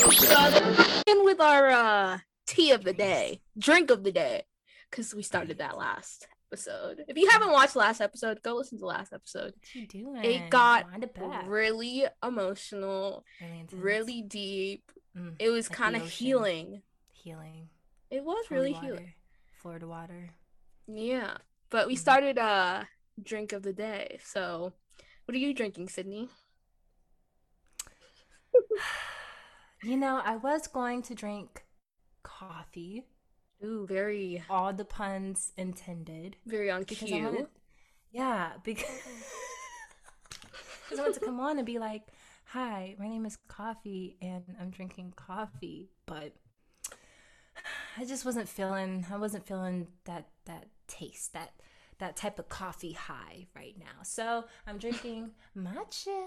[0.00, 4.42] In with our uh, tea of the day, drink of the day,
[4.88, 7.02] because we started that last episode.
[7.08, 9.54] If you haven't watched last episode, go listen to last episode.
[9.54, 10.24] What you doing?
[10.24, 11.44] It got Wind it back.
[11.48, 14.92] really emotional, really, really deep.
[15.16, 16.82] Mm, It was like kind of healing.
[17.12, 17.68] healing.
[18.08, 18.86] It was Florida really water.
[18.86, 19.12] healing.
[19.60, 20.30] Florida water.
[20.86, 21.38] Yeah.
[21.70, 21.98] But we Mhm.
[21.98, 22.84] started uh
[23.20, 24.20] drink of the day.
[24.22, 24.74] So
[25.24, 26.28] what are you drinking, Sydney?
[29.82, 31.64] You know, I was going to drink
[32.22, 33.06] coffee.
[33.64, 36.36] Ooh, very All the puns intended.
[36.46, 37.24] very on Because cue.
[37.24, 37.46] wanted,
[38.12, 38.86] yeah, because
[40.84, 42.02] because I wanted to come on and be like,
[42.46, 46.32] "Hi, my name is Coffee, and I'm drinking coffee," but
[47.96, 49.06] I just wasn't feeling.
[49.10, 51.52] I wasn't feeling that that taste that
[51.98, 54.02] that type of coffee high right now.
[54.02, 56.24] So I'm drinking matcha.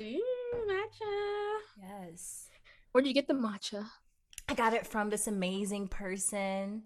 [0.00, 0.22] Ooh,
[0.68, 1.58] matcha.
[1.80, 2.48] Yes,
[2.92, 3.86] Where do you get the matcha?
[4.48, 6.84] I got it from this amazing person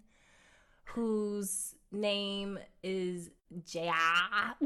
[0.85, 3.29] whose name is
[3.65, 4.55] Jaya.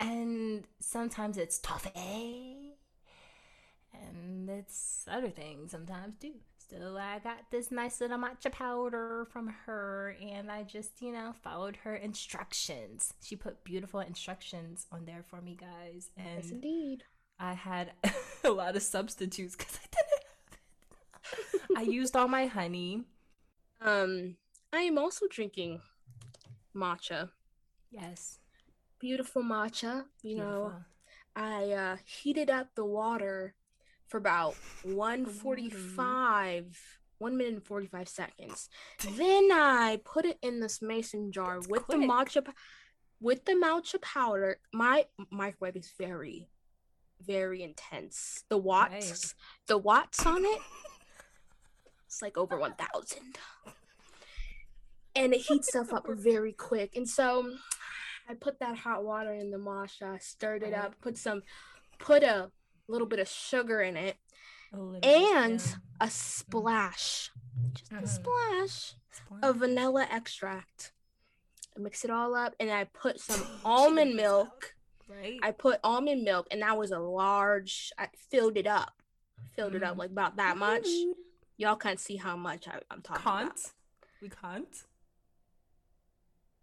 [0.00, 2.74] and sometimes it's toffee.
[3.92, 6.34] And it's other things sometimes too.
[6.68, 11.32] So I got this nice little matcha powder from her and I just, you know,
[11.42, 13.14] followed her instructions.
[13.22, 16.10] She put beautiful instructions on there for me guys.
[16.16, 17.04] And Yes, indeed.
[17.38, 17.92] I had
[18.44, 20.24] a lot of substitutes because I didn't
[21.44, 21.78] have it.
[21.78, 23.04] I used all my honey.
[23.80, 24.36] Um,
[24.72, 25.80] I am also drinking
[26.74, 27.30] matcha.
[27.90, 28.38] Yes.
[28.98, 30.06] Beautiful matcha.
[30.22, 30.72] You know.
[31.36, 33.54] I uh, heated up the water
[34.08, 34.54] for about
[34.84, 36.70] 145, mm-hmm.
[37.18, 38.68] 1 minute and 45 seconds.
[39.16, 42.10] Then I put it in this mason jar That's with the quick.
[42.10, 42.46] matcha
[43.20, 44.58] with the matcha powder.
[44.72, 46.48] My microwave is very
[47.24, 48.44] very intense.
[48.48, 49.34] The watts,
[49.66, 50.60] the watts on it,
[52.06, 53.20] it's like over 1000.
[55.14, 56.96] And it heats stuff up very quick.
[56.96, 57.50] And so
[58.28, 61.42] I put that hot water in the matcha, stirred it up, put some,
[61.98, 62.50] put a
[62.88, 64.16] little bit of sugar in it,
[64.72, 65.74] A little bit, and yeah.
[66.00, 67.30] a splash,
[67.74, 68.08] just a Mhm.
[68.08, 69.40] splash Splash.
[69.42, 70.92] of vanilla extract.
[71.76, 74.74] I mix it all up, and I put some almond milk.
[75.08, 75.38] right?
[75.42, 77.92] I put almond milk, and that was a large.
[77.98, 79.02] I filled it up,
[79.54, 79.98] filled it up Mm.
[79.98, 80.86] like about that much.
[81.58, 83.46] Y'all can't see how much I, I'm talking Can't.
[83.50, 83.70] about.
[84.20, 84.84] We can't.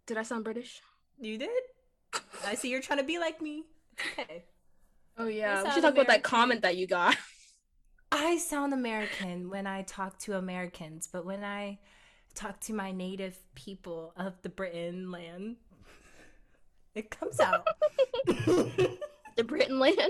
[0.06, 0.82] Did I sound British?
[1.18, 1.62] You did?
[2.44, 3.64] I see you're trying to be like me.
[4.18, 4.44] Okay.
[5.16, 7.16] Oh yeah, we should talk about that comment that you got.
[8.12, 11.78] I sound American when I talk to Americans, but when I
[12.34, 15.56] talk to my native people of the Britain land,
[16.94, 17.66] it comes out.
[18.26, 20.00] the Britain land.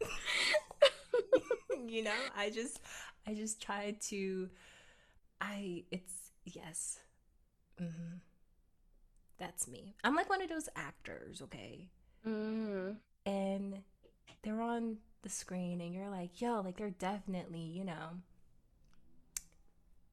[1.86, 2.80] you know, I just
[3.26, 4.48] I just try to
[5.40, 7.00] I it's yes.
[7.78, 8.18] hmm
[9.38, 9.94] That's me.
[10.04, 11.88] I'm like one of those actors, okay?
[12.26, 12.96] Mm.
[13.26, 13.82] and
[14.44, 18.20] they're on the screen and you're like, yo, like they're definitely, you know,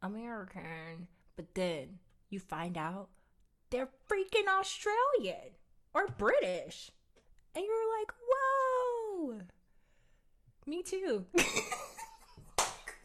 [0.01, 1.07] American.
[1.35, 1.99] But then
[2.29, 3.09] you find out
[3.69, 5.51] they're freaking Australian
[5.93, 6.91] or British.
[7.53, 9.41] And you're like, whoa.
[10.65, 11.25] Me too.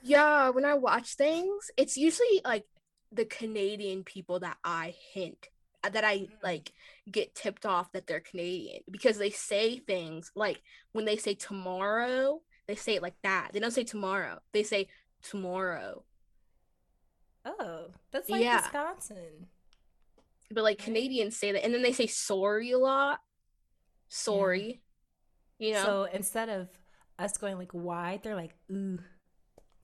[0.03, 2.65] Yeah, when I watch things, it's usually like
[3.10, 5.48] the Canadian people that I hint
[5.92, 6.72] that I like
[7.10, 10.60] get tipped off that they're Canadian because they say things like
[10.92, 13.50] when they say tomorrow, they say it like that.
[13.52, 14.38] They don't say tomorrow.
[14.52, 14.88] They say
[15.22, 16.04] tomorrow.
[17.44, 18.62] oh, that's like Yeah.
[18.62, 19.47] Wisconsin.
[20.50, 23.20] But like Canadians say that and then they say sorry a lot.
[24.08, 24.82] Sorry.
[25.58, 25.84] You know?
[25.84, 26.68] So instead of
[27.18, 28.98] us going like why, they're like ooh.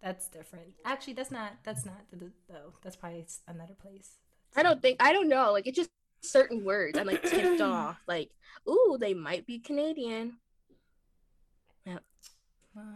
[0.03, 0.75] That's different.
[0.85, 1.53] Actually, that's not.
[1.63, 2.73] That's not though.
[2.83, 4.17] That's probably another place.
[4.57, 5.53] I don't think I don't know.
[5.53, 5.91] Like it's just
[6.23, 7.99] certain words I'm like tipped off.
[8.07, 8.31] Like,
[8.69, 10.39] ooh, they might be Canadian.
[12.75, 12.95] Wow.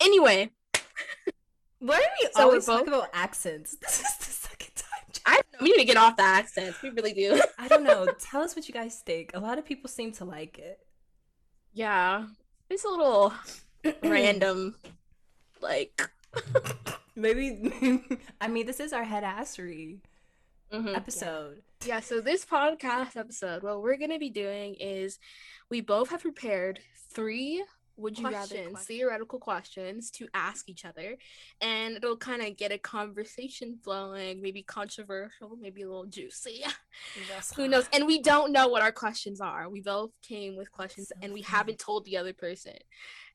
[0.00, 0.50] Anyway,
[1.78, 3.76] Why are we So always talking both- about accents?
[3.80, 5.20] This is the second time.
[5.24, 6.82] I don't know, we need to get off the accents.
[6.82, 7.40] We really do.
[7.58, 8.06] I don't know.
[8.18, 9.30] Tell us what you guys think.
[9.34, 10.80] A lot of people seem to like it.
[11.72, 12.24] yeah,
[12.68, 13.32] it's a little
[14.02, 14.74] random.
[15.60, 16.10] Like,
[17.14, 18.02] Maybe.
[18.40, 20.00] I mean, this is our head assery
[20.72, 20.96] mhm.
[20.96, 21.62] episode.
[21.84, 22.00] yeah.
[22.00, 25.18] So this podcast episode, what we're gonna be doing is,
[25.70, 26.80] we both have prepared
[27.12, 27.64] three
[27.96, 31.16] would you questions, rather theoretical questions to ask each other
[31.60, 36.62] and it'll kind of get a conversation flowing maybe controversial maybe a little juicy
[37.56, 41.08] who knows and we don't know what our questions are we both came with questions
[41.08, 41.56] so and we funny.
[41.56, 42.74] haven't told the other person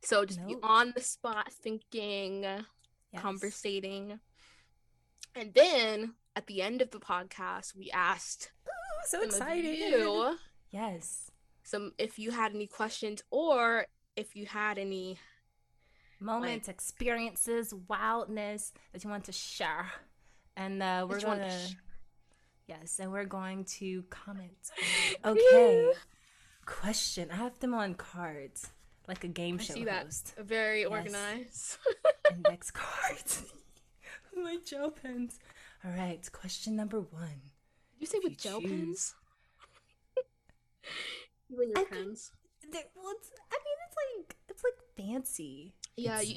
[0.04, 2.66] so just be on the spot thinking yes.
[3.18, 4.20] conversating
[5.36, 10.38] and then at the end of the podcast we asked Ooh, so excited you,
[10.72, 11.32] yes
[11.64, 13.86] some if you had any questions or
[14.16, 15.18] if you had any
[16.22, 19.88] moments, like, experiences, wildness that you want to share.
[20.56, 21.50] And uh, we're going to.
[21.50, 21.76] Sh-
[22.68, 24.72] yes, and we're going to comment.
[25.26, 25.92] Okay.
[26.66, 27.30] Question.
[27.32, 28.72] I have them on cards,
[29.08, 30.36] like a game show see host.
[30.36, 30.46] That.
[30.46, 30.90] Very yes.
[30.90, 31.78] organized.
[32.34, 33.44] Index cards.
[34.44, 35.40] My gel pens.
[35.86, 36.30] All right.
[36.32, 37.42] Question number one.
[38.00, 38.70] You say if with you gel choose...
[38.70, 39.16] pens?
[41.50, 42.32] you and your I pens.
[42.62, 43.14] Could, well,
[43.52, 45.74] I mean, it's like it's like fancy.
[45.98, 46.22] Yeah.
[46.22, 46.36] You,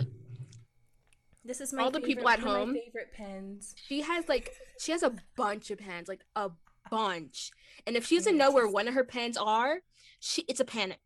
[1.45, 2.75] this is my all the people at home.
[2.75, 3.75] favorite pens.
[3.87, 6.51] She has like she has a bunch of pens, like a
[6.91, 7.51] bunch.
[7.87, 9.81] And if she doesn't know where one of her pens are,
[10.21, 11.01] she it's a panic.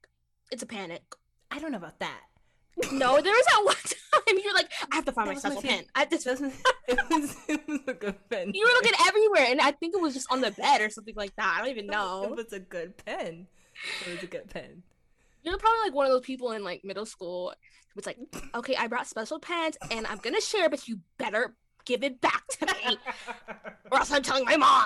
[0.51, 1.03] It's a panic.
[1.51, 2.23] I don't know about that.
[2.93, 3.75] No, there was that one
[4.27, 5.85] time you're like, I have to find that my special my pen.
[5.95, 6.53] I this was, it
[7.11, 8.53] was it was a good pen.
[8.55, 11.15] You were looking everywhere, and I think it was just on the bed or something
[11.15, 11.57] like that.
[11.57, 12.25] I don't even know.
[12.25, 13.47] It was a good pen.
[14.07, 14.83] It was a good pen.
[15.43, 17.55] You're probably like one of those people in like middle school
[17.95, 18.19] who's like,
[18.55, 21.55] okay, I brought special pens and I'm gonna share, but you better
[21.85, 22.99] give it back to me,
[23.91, 24.85] or else I'm telling my mom.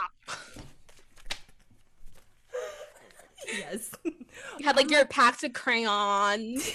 [3.49, 3.91] Yes.
[4.05, 6.69] You had like your packs of crayons.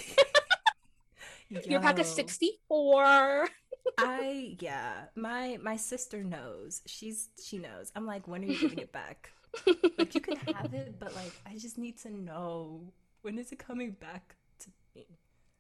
[1.50, 3.48] Your pack of 64.
[3.98, 6.82] I yeah, my my sister knows.
[6.86, 7.92] She's she knows.
[7.96, 9.32] I'm like, when are you giving it back?
[9.98, 12.82] like you can have it, but like I just need to know
[13.22, 15.06] when is it coming back to me?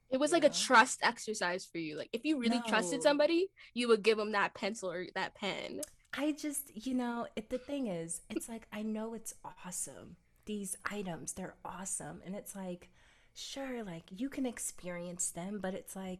[0.09, 1.97] It was like a trust exercise for you.
[1.97, 2.63] Like if you really no.
[2.67, 5.81] trusted somebody, you would give them that pencil or that pen.
[6.17, 9.33] I just, you know, it, the thing is, it's like I know it's
[9.65, 10.15] awesome.
[10.45, 12.89] These items, they're awesome, and it's like,
[13.37, 16.19] sure, like you can experience them, but it's like,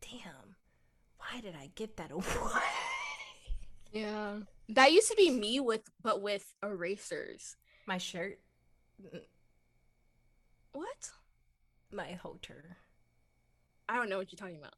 [0.00, 0.56] damn,
[1.18, 2.24] why did I give that away?
[3.92, 7.56] Yeah, that used to be me with, but with erasers.
[7.86, 8.38] My shirt.
[10.72, 11.10] What?
[11.92, 12.76] My halter.
[13.88, 14.74] I don't know what you're talking about.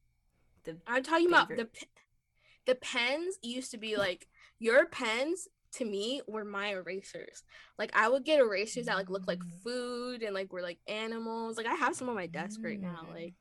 [0.65, 1.61] The I'm talking favorite.
[1.61, 1.87] about the
[2.67, 4.27] the pens used to be like
[4.59, 7.43] your pens to me were my erasers.
[7.79, 9.63] Like I would get erasers that like look like mm.
[9.63, 11.57] food and like were like animals.
[11.57, 13.07] Like I have some on my desk right now.
[13.09, 13.15] Mm.
[13.15, 13.35] Like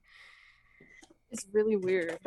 [1.32, 2.20] it's really weird.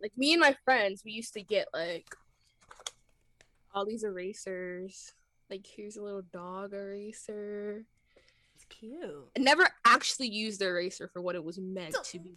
[0.00, 2.06] Like me and my friends, we used to get like
[3.74, 5.12] all these erasers.
[5.50, 7.84] Like here's a little dog eraser
[8.54, 9.28] It's cute.
[9.36, 12.36] I never actually used the eraser for what it was meant so, to be.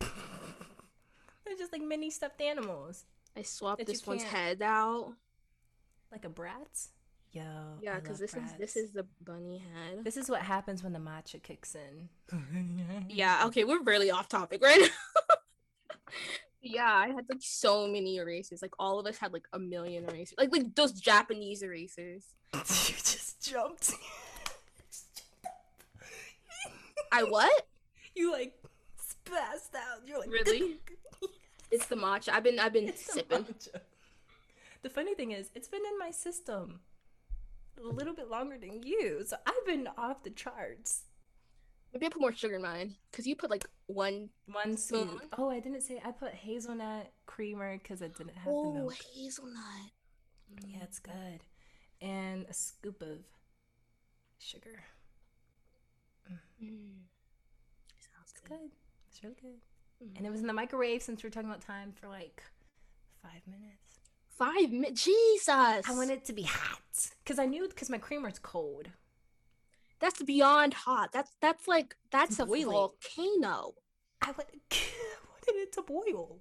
[0.00, 3.04] They're just like mini stuffed animals.
[3.36, 5.14] I swapped this one's head out.
[6.12, 6.88] Like a Bratz?
[7.32, 7.42] Yo.
[7.80, 8.44] Yeah, because this Bratz.
[8.44, 10.04] is this is the bunny head.
[10.04, 12.10] This is what happens when the matcha kicks in.
[13.08, 15.36] yeah, okay, we're really off topic right now.
[16.60, 18.60] yeah, I had like so many erasers.
[18.60, 20.34] Like all of us had like a million erasers.
[20.36, 22.24] Like like those Japanese erasers.
[22.54, 23.92] you just jumped.
[27.10, 27.66] I what?
[28.14, 28.54] You like
[28.98, 30.06] spazzed out.
[30.06, 30.76] You're like really?
[31.70, 32.28] it's the matcha.
[32.28, 33.46] I've been I've been it's sipping.
[34.82, 36.80] The, funny thing is, it's been in my system
[37.78, 41.04] a little bit longer than you, so I've been off the charts.
[41.92, 45.20] Maybe I put more sugar in mine because you put like one one spoon.
[45.36, 48.96] Oh, I didn't say I put hazelnut creamer because I didn't have oh, the milk.
[49.14, 49.90] hazelnut.
[50.66, 51.44] Yeah, it's good,
[52.00, 53.18] and a scoop of
[54.38, 54.84] sugar.
[56.62, 57.02] Mm.
[57.98, 58.48] Sounds good.
[58.48, 58.70] good.
[59.08, 59.60] It's really good.
[60.02, 60.16] Mm-hmm.
[60.16, 62.42] And it was in the microwave since we are talking about time for like
[63.22, 64.01] five minutes.
[64.42, 65.04] Five minutes?
[65.04, 65.48] Jesus!
[65.48, 66.80] I want it to be hot
[67.22, 68.88] because I knew because my creamer's cold.
[70.00, 71.10] That's beyond hot.
[71.12, 73.74] That's that's like that's a volcano.
[74.20, 74.48] I, I wanted
[75.46, 76.40] it to boil.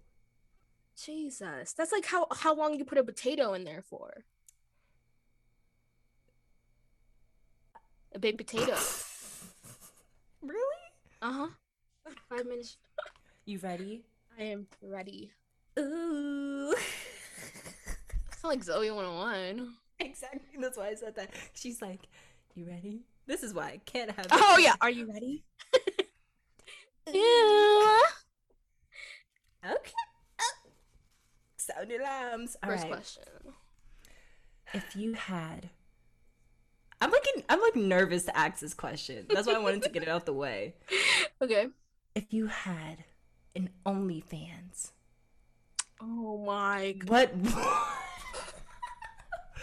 [0.99, 4.23] Jesus, that's like how how long you put a potato in there for.
[8.15, 8.77] A big potato.
[10.43, 10.81] Really?
[11.21, 11.47] Uh huh.
[12.29, 12.77] Five minutes.
[13.45, 14.01] You ready?
[14.39, 15.31] I am ready.
[15.77, 16.73] Ooh.
[18.43, 19.73] Like Zoey 101.
[19.99, 20.41] Exactly.
[20.59, 21.29] That's why I said that.
[21.53, 22.01] She's like,
[22.55, 23.01] You ready?
[23.27, 24.27] This is why I can't have.
[24.31, 24.73] Oh, yeah.
[24.81, 25.43] Are you ready?
[27.07, 28.01] yeah.
[29.63, 29.93] Okay.
[30.41, 30.53] Oh.
[31.57, 32.57] Sound alarms.
[32.63, 32.91] All First right.
[32.91, 33.23] question.
[34.73, 35.69] If you had
[37.01, 39.25] I'm like I'm like nervous to ask this question.
[39.29, 40.75] That's why I wanted to get it out the way.
[41.41, 41.69] Okay.
[42.13, 43.03] if you had
[43.55, 44.91] an OnlyFans?
[45.99, 47.33] Oh my What?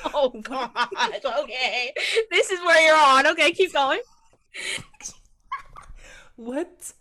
[0.15, 0.71] Oh gosh.
[1.25, 1.93] Okay.
[2.31, 3.27] This is where you're on.
[3.29, 4.01] Okay, keep going.
[6.37, 6.93] what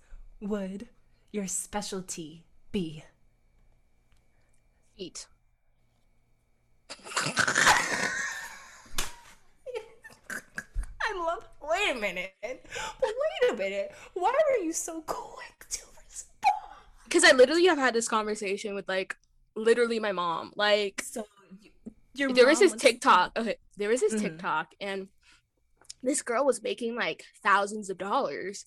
[0.41, 0.87] would
[1.31, 3.03] your specialty be?
[4.97, 5.27] Feet.
[11.01, 11.47] I love.
[11.61, 12.33] Wait a minute.
[12.43, 13.91] Wait a minute.
[14.13, 16.53] Why were you so quick to respond?
[17.03, 19.15] Because I literally have had this conversation with like
[19.55, 20.51] literally my mom.
[20.55, 21.27] Like, So
[22.17, 23.37] your there was this TikTok.
[23.37, 24.21] Okay, there was this Mhm.
[24.21, 25.07] TikTok, and
[26.03, 28.65] this girl was making like thousands of dollars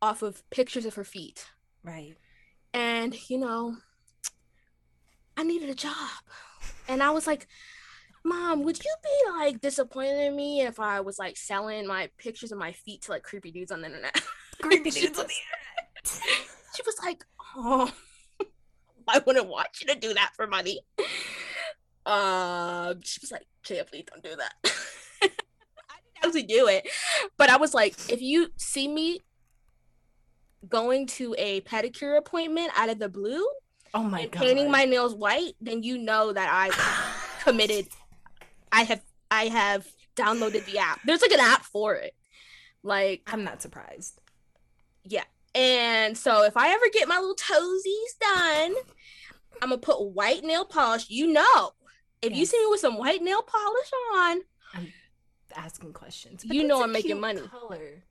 [0.00, 1.46] off of pictures of her feet.
[1.84, 2.16] right.
[2.74, 3.76] And you know,
[5.36, 5.94] I needed a job,
[6.88, 7.46] and I was like,
[8.24, 12.52] "Mom, would you be like disappointed in me if I was like selling my pictures
[12.52, 14.20] of my feet to like creepy dudes on the internet?"
[14.60, 15.34] Creepy dudes on the
[16.76, 17.24] she was like,
[17.56, 17.92] "Oh,
[19.08, 20.80] I wouldn't want you to do that for money."
[22.04, 24.52] Um, she was like, "Jaya, please don't do that."
[25.22, 25.42] I didn't
[26.24, 26.88] actually do it,
[27.38, 29.20] but I was like, "If you see me
[30.68, 33.44] going to a pedicure appointment out of the blue
[33.94, 34.42] Oh my and god.
[34.42, 36.70] painting my nails white, then you know that I
[37.44, 37.86] committed.
[38.70, 41.00] I have I have downloaded the app.
[41.04, 42.14] There's like an app for it,
[42.82, 44.20] like." I'm not surprised.
[45.04, 45.24] Yeah.
[45.54, 48.74] And so if I ever get my little toesies done,
[49.60, 51.10] I'm gonna put white nail polish.
[51.10, 51.72] You know,
[52.22, 54.40] if you see me with some white nail polish on,
[54.74, 54.92] I'm
[55.54, 56.44] Asking questions.
[56.46, 57.42] But You know I'm making money.
[57.42, 58.04] Color.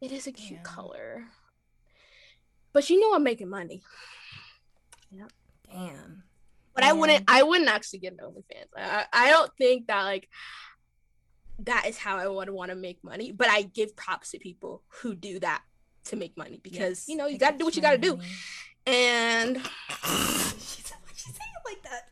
[0.00, 0.62] it is a cute Yeah.
[0.62, 1.24] color.
[2.72, 3.82] But you know I'm making money.
[5.70, 6.22] Damn.
[6.74, 7.24] But I wouldn't.
[7.28, 8.66] I wouldn't actually get an OnlyFans.
[8.76, 10.28] I, I don't think that like
[11.60, 13.32] that is how I would want to make money.
[13.32, 15.62] But I give props to people who do that
[16.04, 17.92] to make money because Yes, you know you it got to do what you got
[17.92, 18.16] to do.
[18.16, 18.28] money.
[18.86, 19.56] And
[20.58, 22.08] She's she say it like that.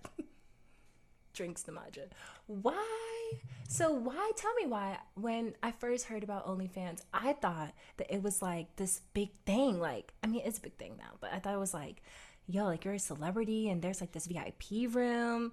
[1.35, 2.07] Drinks the matcha.
[2.47, 3.33] Why?
[3.69, 4.31] So why?
[4.37, 4.99] Tell me why.
[5.15, 9.81] When I first heard about OnlyFans, I thought that it was like this big thing.
[9.81, 12.03] Like, I mean, it's a big thing now, but I thought it was like,
[12.47, 15.53] yo, like you're a celebrity and there's like this VIP room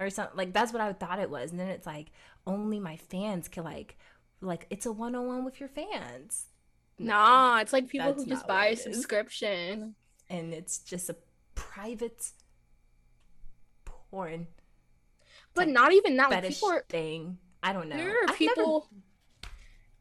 [0.00, 0.36] or something.
[0.36, 1.50] Like that's what I thought it was.
[1.50, 2.12] And then it's like
[2.46, 3.96] only my fans can like,
[4.40, 6.46] like it's a one on one with your fans.
[6.98, 7.12] No.
[7.12, 8.82] nah, it's like people who just buy a is.
[8.82, 9.94] subscription.
[10.28, 11.16] and it's just a
[11.54, 12.32] private
[13.84, 14.48] porn
[15.58, 16.30] But not even that.
[16.30, 17.38] Like people are thing.
[17.62, 17.96] I don't know.
[17.96, 18.88] there are I've never- people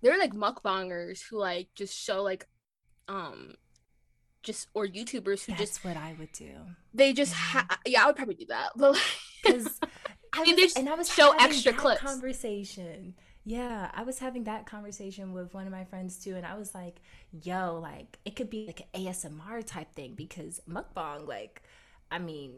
[0.02, 2.48] there are like mukbangers who like just show like
[3.08, 3.56] um
[4.44, 6.52] just or YouTubers who that's just what I would do
[6.94, 9.02] they just ha- yeah I would probably do that but like
[9.44, 9.80] because
[10.34, 12.02] I They was, just and I was show extra clips.
[12.02, 13.16] conversation.
[13.44, 16.76] Yeah, I was having that conversation with one of my friends too, and I was
[16.76, 16.98] like,
[17.32, 21.64] "Yo, like it could be like an ASMR type thing because mukbang, like,
[22.12, 22.56] I mean,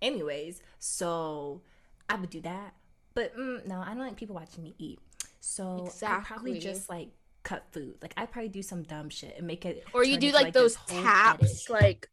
[0.00, 1.60] anyways, so
[2.08, 2.74] I would do that.
[3.14, 4.98] But mm, no, I don't like people watching me eat.
[5.40, 7.08] So I probably just like
[7.42, 7.94] cut food.
[8.02, 9.84] Like I probably do some dumb shit and make it.
[9.94, 12.08] or you do into, like, those taps like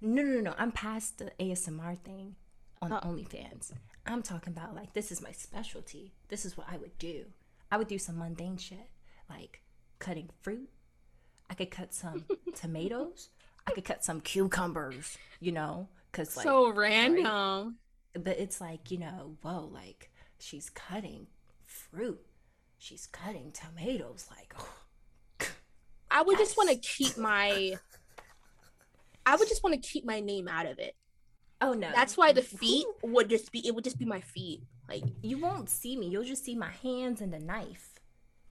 [0.00, 0.54] No, no, no, no.
[0.58, 2.36] I'm past the ASMR thing
[2.80, 3.00] on Oh.
[3.00, 3.72] OnlyFans.
[4.06, 6.12] I'm talking about like this is my specialty.
[6.28, 7.24] This is what I would do.
[7.70, 8.88] I would do some mundane shit
[9.30, 9.62] like
[9.98, 10.68] cutting fruit.
[11.48, 12.24] I could cut some
[12.54, 13.30] tomatoes.
[13.66, 15.16] I could cut some cucumbers.
[15.40, 17.76] You know, because like, so random
[18.14, 21.26] but it's like you know, whoa, like she's cutting
[21.64, 22.20] fruit.
[22.78, 24.26] She's cutting tomatoes.
[24.30, 24.54] Like,
[26.10, 27.74] I would just want to keep my
[29.24, 30.96] I would just want to keep my name out of it
[31.60, 34.62] oh no, that's why the feet would just be it would just be my feet
[34.88, 36.08] like You won't see me.
[36.08, 38.00] You'll just see my hands and the knife.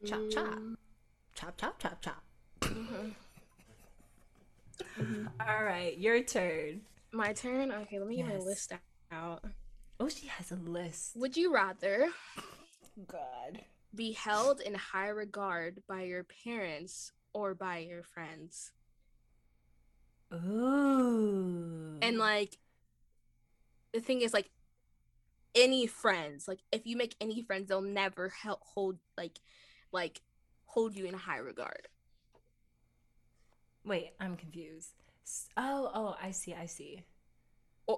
[0.06, 0.46] Chop, chop.
[0.56, 0.75] mm,
[1.36, 2.24] Chop, chop, chop, chop.
[2.62, 3.13] mhm.
[5.48, 6.82] All right, your turn.
[7.12, 8.80] my turn okay let me get my list out
[9.12, 11.15] Oh, she has a list.
[11.15, 12.10] would you rather
[13.08, 13.62] God.
[13.94, 18.72] be held in high regard by your parents or by your friends.
[20.34, 21.98] Ooh.
[22.01, 22.58] And like
[23.94, 24.50] the thing is like
[25.53, 29.39] any friends, like if you make any friends, they'll never help hold like
[29.91, 30.22] like
[30.65, 31.88] hold you in high regard.
[33.86, 34.94] wait, I'm confused.
[35.58, 37.03] Oh, oh, I see, I see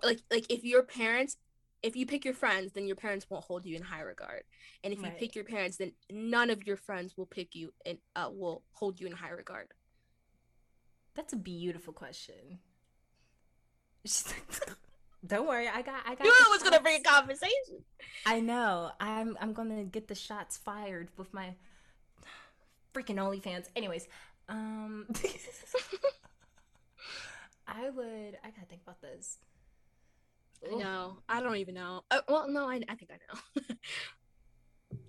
[0.04, 1.38] or like like if your parents
[1.82, 4.44] if you pick your friends, then your parents won't hold you in high regard.
[4.84, 5.12] And if right.
[5.12, 8.64] you pick your parents, then none of your friends will pick you and uh, will
[8.72, 9.68] hold you in high regard.
[11.14, 12.60] That's a beautiful question.
[15.26, 16.02] Don't worry, I got.
[16.06, 16.26] I got.
[16.26, 17.84] You was gonna bring a conversation.
[18.26, 18.92] I know.
[19.00, 19.38] I'm.
[19.40, 21.54] I'm gonna get the shots fired with my
[22.94, 23.68] freaking OnlyFans.
[23.76, 24.08] Anyways,
[24.50, 25.06] um,
[27.68, 28.38] I would.
[28.44, 29.38] I gotta think about this.
[30.64, 30.80] Because.
[30.80, 32.04] No, I don't even know.
[32.10, 33.18] Uh, well, no, I, I think I
[33.62, 33.76] know.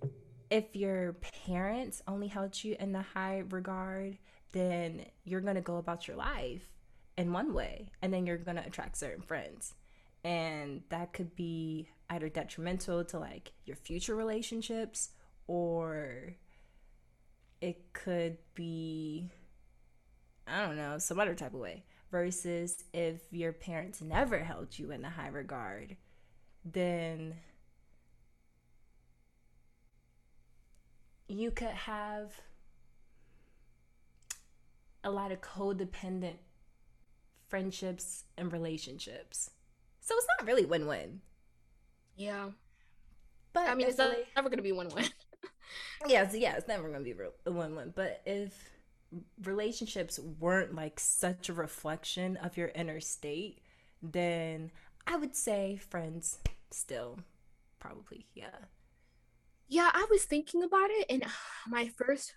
[0.49, 1.13] if your
[1.45, 4.17] parents only held you in the high regard,
[4.51, 6.69] then you're going to go about your life
[7.17, 9.73] in one way, and then you're going to attract certain friends.
[10.23, 15.09] And that could be either detrimental to like your future relationships
[15.47, 16.35] or
[17.61, 19.29] it could be
[20.47, 21.83] I don't know, some other type of way.
[22.15, 25.97] Versus if your parents never held you in a high regard,
[26.63, 27.33] then
[31.27, 32.31] you could have
[35.03, 36.37] a lot of codependent
[37.49, 39.51] friendships and relationships.
[39.99, 41.19] So it's not really win win.
[42.15, 42.51] Yeah.
[43.51, 43.97] But I mean, it's
[44.37, 45.09] never going to be win win.
[46.07, 47.91] yeah, so yeah, it's never going to be a win win.
[47.93, 48.53] But if
[49.43, 53.59] relationships weren't like such a reflection of your inner state,
[54.01, 54.71] then
[55.07, 56.39] I would say friends
[56.71, 57.19] still
[57.79, 58.65] probably, yeah.
[59.67, 61.25] Yeah, I was thinking about it, and
[61.67, 62.33] my first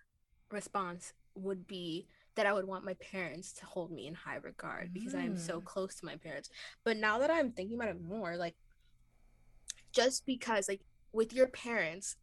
[0.51, 4.93] response would be that I would want my parents to hold me in high regard
[4.93, 5.23] because mm.
[5.23, 5.65] I'm so mm.
[5.65, 6.51] close to my parents.
[6.85, 8.55] But now that I'm thinking about it more, like,
[9.93, 10.83] just because, like,
[11.13, 12.17] with your parents,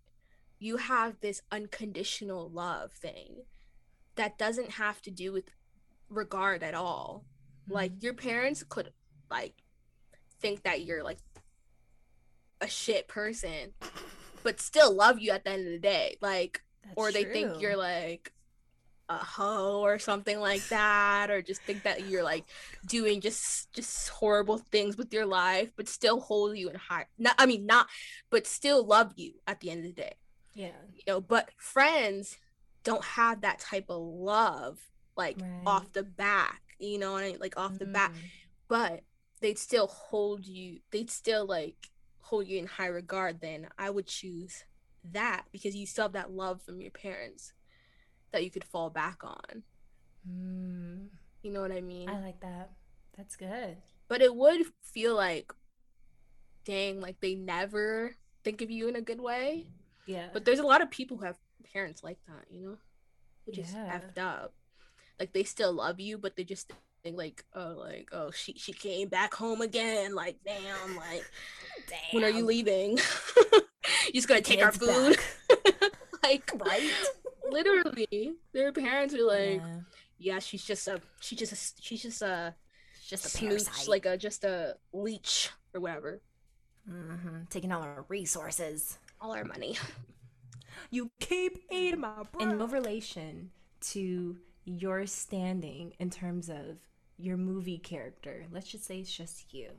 [0.60, 3.44] you have this unconditional love thing
[4.16, 5.50] that doesn't have to do with
[6.10, 7.26] regard at all.
[7.66, 7.74] Mm-hmm.
[7.74, 8.92] Like your parents could
[9.30, 9.54] like
[10.40, 11.20] think that you're like
[12.62, 13.74] a shit person,
[14.44, 16.18] but still love you at the end of the day.
[16.22, 17.34] Like That's or they true.
[17.34, 18.32] think you're like
[19.08, 22.44] a hoe or something like that or just think that you're like
[22.88, 27.36] doing just just horrible things with your life but still hold you in high not
[27.38, 27.88] i mean not
[28.32, 30.16] but still love you at the end of the day
[30.56, 32.38] yeah you know but friends
[32.86, 34.80] don't have that type of love
[35.18, 35.62] like right.
[35.66, 37.94] off the back, you know, like off the mm.
[37.94, 38.14] bat,
[38.70, 39.02] but
[39.42, 41.90] they'd still hold you, they'd still like
[42.22, 44.64] hold you in high regard, then I would choose
[45.12, 47.54] that because you still have that love from your parents
[48.32, 49.64] that you could fall back on.
[50.30, 51.08] Mm.
[51.44, 52.10] You know what I mean?
[52.10, 52.72] I like that.
[53.18, 53.78] That's good.
[54.08, 55.54] But it would feel like,
[56.66, 59.68] dang, like they never think of you in a good way.
[60.06, 60.28] Yeah.
[60.34, 62.78] But there's a lot of people who have parents like that, you know,
[63.46, 63.64] which yeah.
[63.64, 64.54] is effed up.
[65.20, 66.72] Like they still love you, but they just
[67.04, 70.16] think like, oh, like oh, she she came back home again.
[70.16, 71.26] Like damn, like
[71.88, 71.98] damn.
[72.12, 72.98] when are you leaving?
[74.08, 75.18] you just gonna take Kids our food?
[76.24, 76.92] like right?
[77.50, 79.80] literally, their parents are like, yeah.
[80.18, 82.56] yeah, she's just a she just a, she's just a
[83.08, 86.22] just a smooch, like a just a leech or whatever.
[86.90, 87.46] Mm-hmm.
[87.50, 89.78] Taking all our resources, all our money.
[90.90, 92.50] You keep eating my bread.
[92.50, 93.52] In no relation
[93.92, 96.78] to your standing in terms of
[97.18, 99.70] your movie character, let's just say it's just you.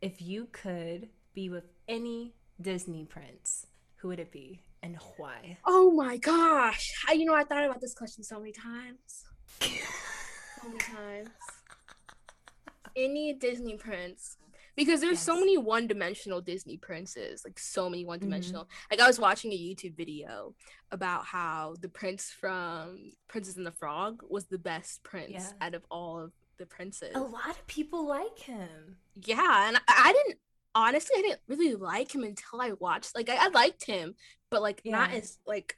[0.00, 5.58] If you could be with any Disney prince, who would it be and why?
[5.66, 6.92] Oh my gosh.
[7.08, 9.24] I, you know, I thought about this question so many times.
[9.60, 11.30] so many times.
[12.96, 14.38] Any Disney prince
[14.78, 15.22] because there's yes.
[15.22, 18.86] so many one-dimensional disney princes like so many one-dimensional mm-hmm.
[18.90, 20.54] like i was watching a youtube video
[20.92, 25.66] about how the prince from princess and the frog was the best prince yeah.
[25.66, 29.80] out of all of the princes a lot of people like him yeah and i,
[29.88, 30.38] I didn't
[30.74, 34.14] honestly i didn't really like him until i watched like i, I liked him
[34.48, 34.92] but like yeah.
[34.92, 35.76] not as like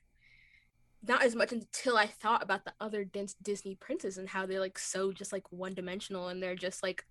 [1.07, 3.07] not as much until I thought about the other
[3.43, 7.05] Disney princes and how they're like so just like one dimensional and they're just like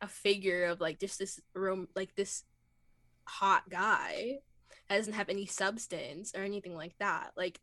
[0.00, 2.44] a figure of like just this room like this
[3.24, 4.38] hot guy
[4.88, 7.60] that doesn't have any substance or anything like that like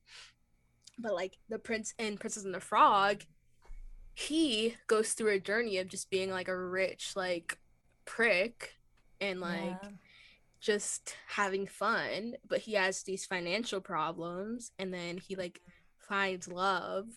[0.98, 3.24] but like the prince and princess and the frog
[4.14, 7.58] he goes through a journey of just being like a rich like
[8.06, 8.76] prick
[9.20, 9.90] and like yeah.
[10.62, 16.14] just having fun but he has these financial problems and then he like mm-hmm.
[16.14, 17.08] finds love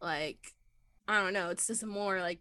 [0.00, 0.54] like
[1.08, 2.40] i don't know it's just more like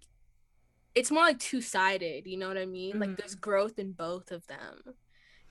[0.95, 2.27] it's more like two sided.
[2.27, 2.93] You know what I mean?
[2.93, 3.01] Mm-hmm.
[3.01, 4.95] Like there's growth in both of them.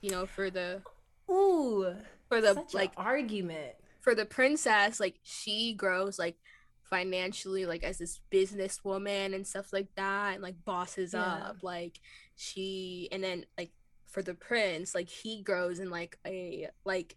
[0.01, 0.81] You know, for the
[1.29, 1.95] ooh
[2.27, 6.35] for the like argument for the princess, like she grows like
[6.83, 11.21] financially like as this businesswoman and stuff like that and like bosses yeah.
[11.21, 11.99] up like
[12.35, 13.71] she and then like
[14.05, 17.15] for the prince like he grows in like a like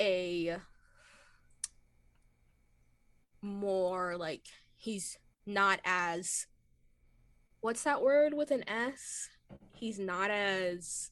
[0.00, 0.56] a
[3.42, 4.46] more like
[4.76, 6.46] he's not as
[7.60, 9.28] what's that word with an S?
[9.74, 11.10] He's not as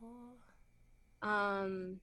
[0.00, 0.38] simple.
[1.22, 2.00] Um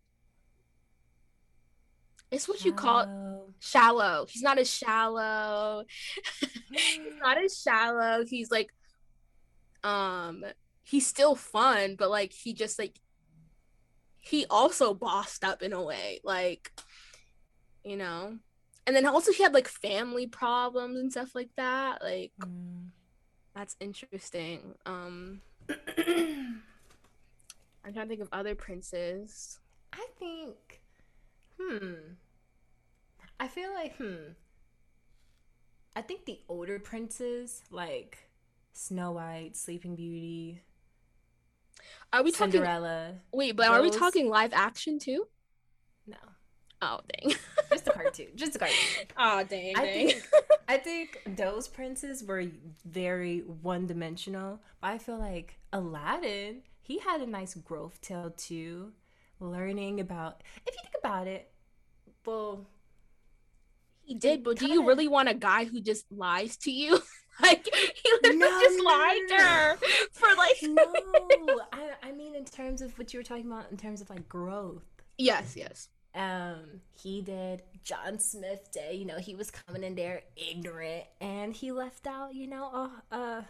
[2.32, 4.26] It's what you call shallow.
[4.28, 5.84] He's not as shallow.
[6.72, 8.26] he's not as shallow.
[8.26, 8.74] He's like
[9.84, 10.44] um
[10.84, 13.00] he's still fun, but like he just like
[14.24, 16.22] he also bossed up in a way.
[16.24, 16.72] Like,
[17.84, 18.38] you know.
[18.86, 22.02] And then also he had like family problems and stuff like that.
[22.02, 22.90] Like mm.
[23.56, 24.76] that's interesting.
[24.86, 25.42] Um
[27.86, 29.60] I'm trying to think of other princes.
[29.94, 30.82] I think
[31.60, 32.14] hmm
[33.44, 34.32] I feel like, hmm.
[35.98, 38.30] I think the older princes, like
[38.72, 40.62] Snow White, Sleeping Beauty,
[42.14, 43.08] are we Cinderella?
[43.08, 43.72] Talking, wait, but those...
[43.72, 45.28] are we talking live action too?
[46.08, 46.16] No.
[46.84, 47.36] Oh dang!
[47.72, 48.28] just a cartoon.
[48.36, 48.78] Just a cartoon.
[49.18, 49.78] Oh dang!
[49.78, 50.30] I think
[50.68, 52.46] I think those princes were
[52.86, 54.60] very one dimensional.
[54.82, 58.92] But I feel like Aladdin, he had a nice growth tale too,
[59.40, 60.42] learning about.
[60.68, 61.52] If you think about it,
[62.26, 62.68] well,
[64.02, 67.00] he did, but do you really want a guy who just lies to you?
[67.42, 69.78] like he literally no, just no, lied no, to her
[70.12, 71.62] for like No.
[71.72, 74.28] I I mean in terms of what you were talking about in terms of like
[74.28, 74.84] growth.
[75.18, 75.88] Yes, yes.
[76.16, 81.54] Um, he did John Smith Day, you know, he was coming in there ignorant and
[81.54, 83.42] he left out, you know, uh uh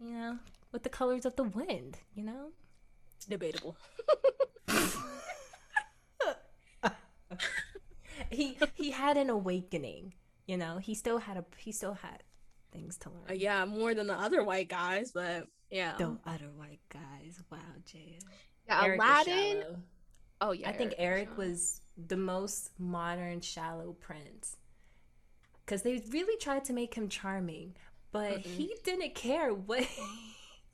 [0.00, 0.38] you know,
[0.72, 2.52] with the colors of the wind, you know?
[3.28, 3.76] Debatable.
[8.30, 10.14] he he had an awakening.
[10.46, 12.22] You know, he still had a he still had
[12.72, 13.30] things to learn.
[13.30, 15.94] Uh, yeah, more than the other white guys, but yeah.
[15.98, 17.40] The other white guys.
[17.50, 18.18] Wow, Jay.
[18.66, 19.82] Yeah, Eric Aladdin.
[20.40, 20.68] Oh yeah.
[20.68, 24.56] I think Eric was the most modern shallow prince.
[25.66, 27.76] Cuz they really tried to make him charming,
[28.12, 28.50] but mm-hmm.
[28.50, 29.86] he didn't care what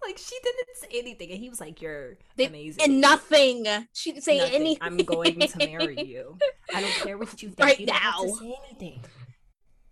[0.02, 3.66] Like she didn't say anything, and he was like, "You're they, amazing." And nothing.
[3.92, 4.54] She didn't say nothing.
[4.54, 4.78] anything.
[4.82, 6.38] I'm going to marry you.
[6.72, 7.60] I don't care what you think.
[7.60, 8.18] Right you now.
[8.18, 9.00] Don't say anything.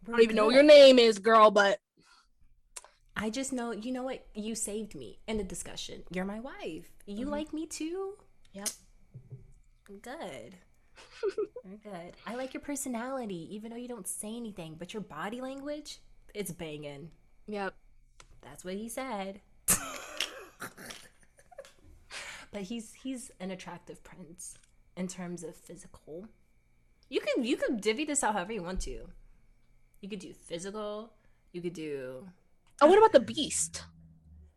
[0.06, 0.36] We're I don't even good.
[0.36, 1.78] know what your name is, girl, but
[3.16, 3.72] I just know.
[3.72, 4.26] You know what?
[4.34, 6.02] You saved me in the discussion.
[6.10, 6.86] You're my wife.
[7.06, 7.30] You mm-hmm.
[7.30, 8.14] like me too.
[8.52, 8.68] Yep.
[9.84, 10.56] Good.
[11.64, 12.16] Very good.
[12.26, 15.98] I like your personality, even though you don't say anything, but your body language,
[16.34, 17.10] it's banging.
[17.46, 17.74] Yep.
[18.42, 19.40] That's what he said.
[22.52, 24.54] but he's he's an attractive prince
[24.96, 26.26] in terms of physical.
[27.08, 29.08] You can you can divvy this out however you want to.
[30.00, 31.12] You could do physical.
[31.52, 32.26] You could do.
[32.80, 33.84] Oh, what about the Beast?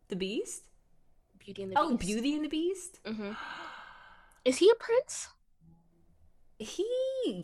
[0.08, 0.64] The Beast.
[1.38, 2.02] Beauty and the oh, Beast.
[2.02, 3.00] Oh, Beauty and the Beast.
[3.04, 3.32] Mm-hmm.
[4.48, 5.28] Is he a prince?
[6.58, 6.86] He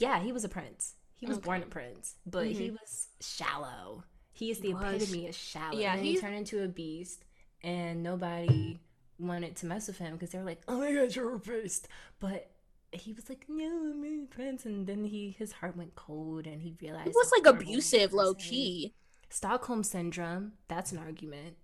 [0.00, 0.94] yeah, he was a prince.
[1.12, 1.44] He was okay.
[1.44, 2.58] born a prince, but mm-hmm.
[2.58, 4.04] he was shallow.
[4.32, 5.78] He is the he epitome of shallow.
[5.78, 7.26] Yeah, he turned into a beast
[7.62, 8.78] and nobody
[9.18, 11.88] wanted to mess with him because they were like, "Oh my God, you're a beast!"
[12.20, 12.50] But
[12.90, 16.62] he was like, "No, I'm a prince," and then he his heart went cold, and
[16.62, 18.94] he realized it was like abusive, low key.
[19.28, 20.52] Stockholm syndrome.
[20.68, 21.56] That's an argument.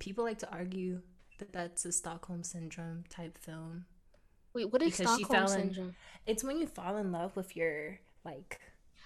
[0.00, 1.02] People like to argue
[1.38, 3.84] that that's a Stockholm syndrome type film.
[4.54, 5.88] Wait, what is because Stockholm syndrome?
[5.88, 5.94] In,
[6.26, 8.60] it's when you fall in love with your like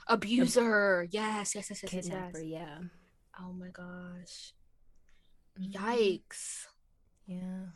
[0.08, 1.06] abuser.
[1.10, 2.40] Yes, yes, yes, yes, kidnapper.
[2.40, 2.60] Yes.
[2.60, 2.78] Yeah.
[3.40, 4.54] Oh my gosh.
[5.60, 5.72] Mm-hmm.
[5.72, 6.66] Yikes.
[7.26, 7.66] Yeah.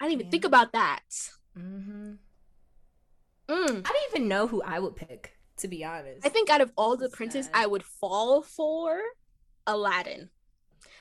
[0.00, 0.30] I didn't even yeah.
[0.30, 1.00] think about that.
[1.56, 2.12] Mm-hmm.
[3.48, 3.86] Mm.
[3.86, 6.24] I don't even know who I would pick, to be honest.
[6.24, 9.00] I think out of all the princes, I would fall for
[9.66, 10.28] Aladdin.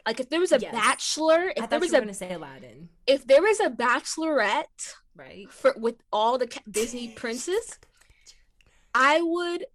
[0.05, 0.71] Like if there was a yes.
[0.73, 5.75] bachelor, if there was a, gonna say Aladdin, if there was a bachelorette, right, for
[5.77, 7.77] with all the Disney princes,
[8.93, 9.65] I would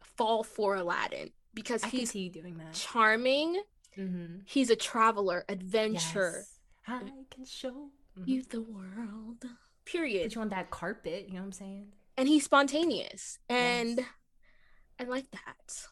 [0.00, 3.60] fall for Aladdin because I he's doing that charming.
[3.96, 4.40] Mm-hmm.
[4.44, 6.44] He's a traveler, adventure.
[6.46, 6.58] Yes.
[6.86, 8.30] I can show mm-hmm.
[8.30, 9.44] you the world.
[9.84, 10.24] Period.
[10.24, 11.26] Put you on that carpet.
[11.28, 11.86] You know what I'm saying?
[12.16, 14.06] And he's spontaneous, and yes.
[15.00, 15.88] I like that.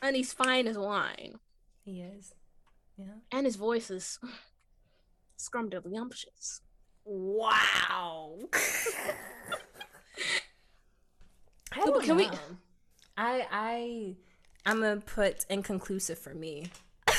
[0.00, 1.38] And he's fine as wine.
[1.86, 2.34] He is.
[2.98, 3.14] Yeah.
[3.30, 4.18] And his voice is
[5.38, 6.62] scrumdiddlyumptious.
[7.04, 8.40] Wow.
[11.72, 12.24] I don't Can know.
[12.24, 12.30] we?
[13.16, 14.16] I I
[14.66, 16.66] I'm gonna put inconclusive for me.
[17.06, 17.14] um,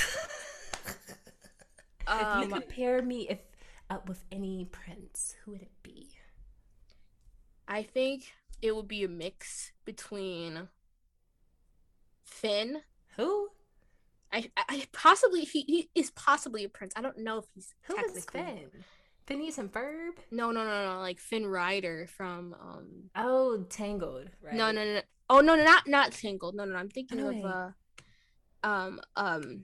[2.10, 3.40] if you um, compare me if
[3.90, 6.10] uh, with any prince, who would it be?
[7.70, 10.68] I think it would be a mix between
[12.26, 12.82] Finn.
[13.16, 13.52] Who?
[14.32, 16.94] I, I possibly he, he is possibly a prince.
[16.96, 18.70] I don't know if he's who is Finn.
[19.26, 20.14] Phineas and Ferb?
[20.32, 21.00] No, no, no, no.
[21.00, 23.10] Like Finn Rider from um.
[23.16, 24.30] Oh, Tangled.
[24.42, 24.56] Right.
[24.56, 25.02] No, no, no.
[25.30, 26.56] Oh no, no, not not Tangled.
[26.56, 26.80] No, no, no.
[26.80, 27.70] I'm thinking of uh,
[28.64, 29.64] um, um,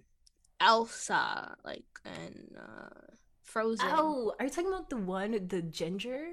[0.60, 3.88] Elsa, like and uh, Frozen.
[3.92, 6.32] Oh, are you talking about the one, the ginger?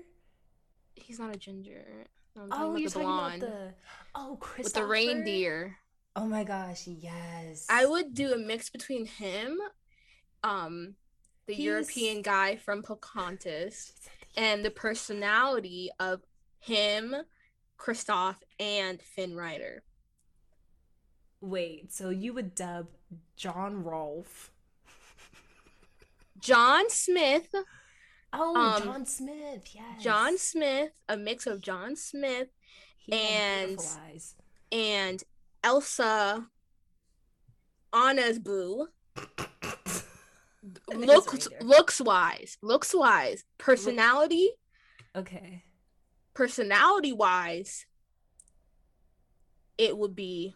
[0.95, 2.07] He's not a ginger.
[2.37, 3.43] oh, you're talking blonde.
[3.43, 3.75] about the
[4.15, 5.77] oh, Chris with the reindeer.
[6.17, 7.67] Oh my gosh, yes.
[7.71, 9.59] I would do a mix between him,
[10.43, 10.95] um,
[11.47, 11.65] the He's...
[11.65, 13.93] European guy from Pocahontas,
[14.37, 16.23] and the personality of
[16.59, 17.15] him,
[17.79, 19.85] Kristoff, and Finn Rider.
[21.41, 22.89] Wait, so you would dub
[23.37, 24.51] John Rolfe,
[26.39, 27.55] John Smith.
[28.33, 30.03] Oh, um, John Smith, yes.
[30.03, 32.49] John Smith, a mix of John Smith
[33.01, 33.79] he and
[34.71, 35.25] and
[35.63, 36.47] Elsa
[37.93, 38.89] Anna's boo.
[40.89, 44.51] looks looks wise, looks wise, personality.
[45.15, 45.65] Okay.
[46.35, 47.87] Personality wise,
[49.77, 50.55] it would be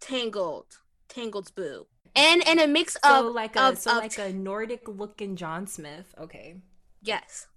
[0.00, 4.18] Tangled, Tangled's boo, and and a mix so of like a of, so of, like
[4.18, 6.14] a Nordic looking John Smith.
[6.20, 6.56] Okay.
[7.02, 7.48] Yes,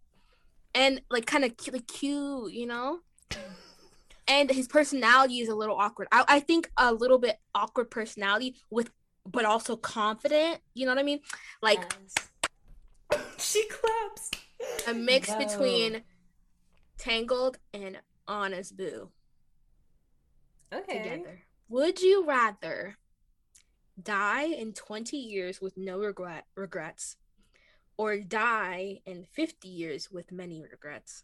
[0.74, 3.00] and like kind of like cute, you know
[4.28, 6.08] and his personality is a little awkward.
[6.12, 8.92] I, I think a little bit awkward personality with,
[9.26, 10.60] but also confident.
[10.74, 11.20] You know what I mean?
[11.62, 11.80] Like,
[13.12, 13.20] yes.
[13.38, 14.32] she claps.
[14.88, 15.38] A mix no.
[15.40, 16.04] between
[16.98, 19.10] Tangled and Anna's Boo.
[20.74, 21.04] Okay.
[21.04, 21.44] Together.
[21.70, 22.98] Would you rather
[24.02, 27.18] die in 20 years with no regret regrets
[27.98, 31.24] or die in 50 years with many regrets?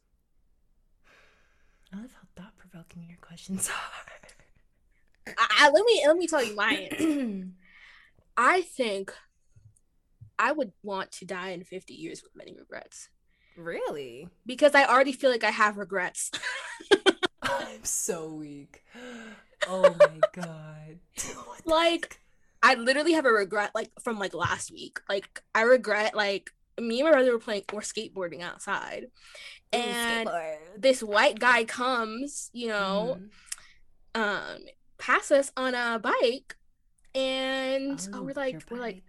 [1.94, 3.70] I love how thought provoking your questions
[5.28, 5.34] are.
[5.38, 7.48] I, let me let me tell you my answer.
[8.38, 9.14] I think
[10.40, 13.10] I would want to die in 50 years with many regrets.
[13.56, 14.28] Really?
[14.46, 16.32] Because I already feel like I have regrets.
[17.44, 18.84] I'm so weak.
[19.68, 21.00] Oh my god.
[21.66, 22.20] like
[22.64, 25.00] I literally have a regret like from like last week.
[25.08, 29.08] Like I regret like me and my brother were playing or skateboarding outside.
[29.72, 30.58] And Skateboard.
[30.78, 33.18] this white guy comes you know
[34.16, 34.20] mm.
[34.20, 34.60] um
[34.98, 36.56] pass us on a bike.
[37.16, 39.04] And oh, oh we're like we're like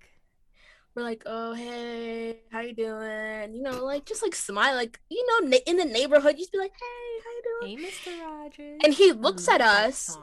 [0.95, 3.55] we're like oh hey how you doing?
[3.55, 6.59] You know like just like smile like you know na- in the neighborhood you'd be
[6.59, 7.79] like hey how you doing?
[7.79, 8.81] Hey mr rogers.
[8.85, 10.17] And he looks at us.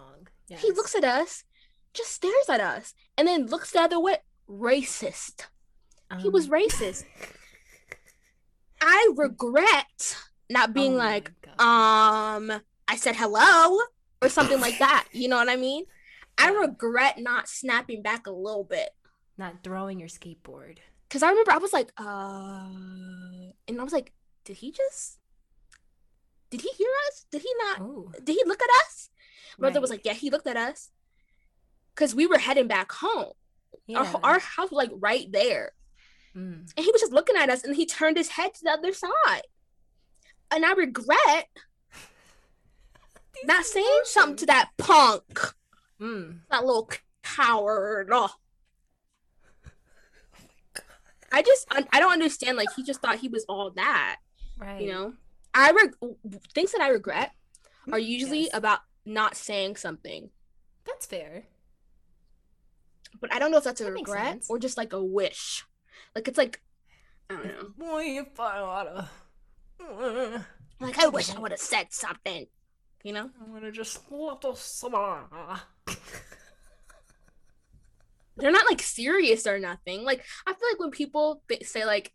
[0.48, 0.62] yes.
[0.62, 1.44] he looks at us
[1.94, 4.18] just stares at us and then looks the other way.
[4.50, 5.46] Racist
[6.12, 7.06] um, he was um, racist.
[8.82, 10.18] I regret
[10.50, 12.52] not being oh like, um,
[12.88, 13.80] I said hello
[14.22, 15.08] or something like that.
[15.12, 15.86] You know what I mean?
[16.38, 18.90] I regret not snapping back a little bit.
[19.38, 20.80] Not throwing your skateboard.
[21.10, 22.66] Cause I remember I was like, uh,
[23.68, 24.14] and I was like,
[24.46, 25.20] did he just?
[26.50, 27.26] Did he hear us?
[27.32, 27.82] Did he not?
[27.82, 28.12] Ooh.
[28.24, 29.10] Did he look at us?
[29.60, 29.82] Brother right.
[29.82, 30.90] was like, yeah, he looked at us.
[31.96, 33.34] Cause we were heading back home.
[33.88, 34.00] Yeah.
[34.00, 35.74] Our, our house was like right there.
[36.36, 36.72] Mm.
[36.76, 38.94] And he was just looking at us and he turned his head to the other
[38.94, 39.44] side.
[40.50, 41.48] And I regret
[43.46, 45.40] not saying something to that punk.
[46.00, 46.40] Mm.
[46.50, 46.90] That little
[47.24, 48.10] coward.
[48.22, 48.30] Oh.
[51.34, 52.58] I just I don't understand.
[52.58, 54.18] Like he just thought he was all that,
[54.58, 54.82] right?
[54.82, 55.14] You know,
[55.54, 55.96] I reg-
[56.54, 57.32] things that I regret
[57.90, 58.50] are usually yes.
[58.54, 60.30] about not saying something.
[60.86, 61.44] That's fair.
[63.22, 65.64] But I don't know if that's a that regret or just like a wish.
[66.16, 66.62] Like it's like
[67.30, 67.72] I don't know.
[68.40, 69.10] I oughta.
[70.80, 72.48] Like I wish I would have said something.
[73.04, 73.30] You know?
[73.42, 74.04] I'm gonna just
[78.38, 80.04] They're not like serious or nothing.
[80.04, 82.12] Like I feel like when people say like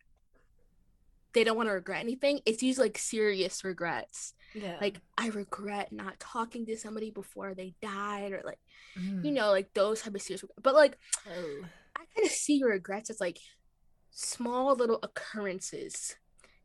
[1.32, 4.34] they don't want to regret anything, it's usually like serious regrets.
[4.54, 4.78] Yeah.
[4.80, 8.58] Like I regret not talking to somebody before they died, or like
[8.98, 9.24] mm.
[9.24, 10.42] you know, like those type of serious.
[10.42, 10.60] Regrets.
[10.62, 11.64] But like, oh.
[11.96, 13.38] I kind of see your regrets as like
[14.16, 16.16] small little occurrences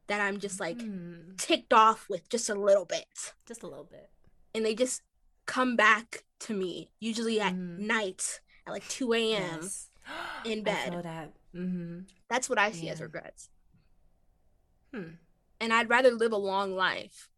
[0.08, 1.38] that I'm just like mm.
[1.38, 3.34] ticked off with just a little bit.
[3.46, 4.10] Just a little bit.
[4.56, 5.02] And they just
[5.46, 7.80] come back to me, usually at mm.
[7.80, 9.60] night at like 2 a.m.
[9.62, 9.90] Yes.
[10.46, 11.04] in bed.
[11.04, 11.34] that.
[11.54, 12.00] Mm-hmm.
[12.30, 12.94] That's what I see yeah.
[12.94, 13.50] as regrets.
[14.94, 15.16] Hmm.
[15.60, 17.30] And I'd rather live a long life,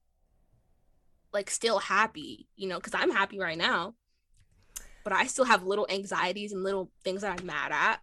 [1.34, 3.96] like still happy, you know, because I'm happy right now.
[5.04, 8.00] But I still have little anxieties and little things that I'm mad at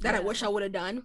[0.00, 0.20] that yeah.
[0.20, 1.04] I wish I would have done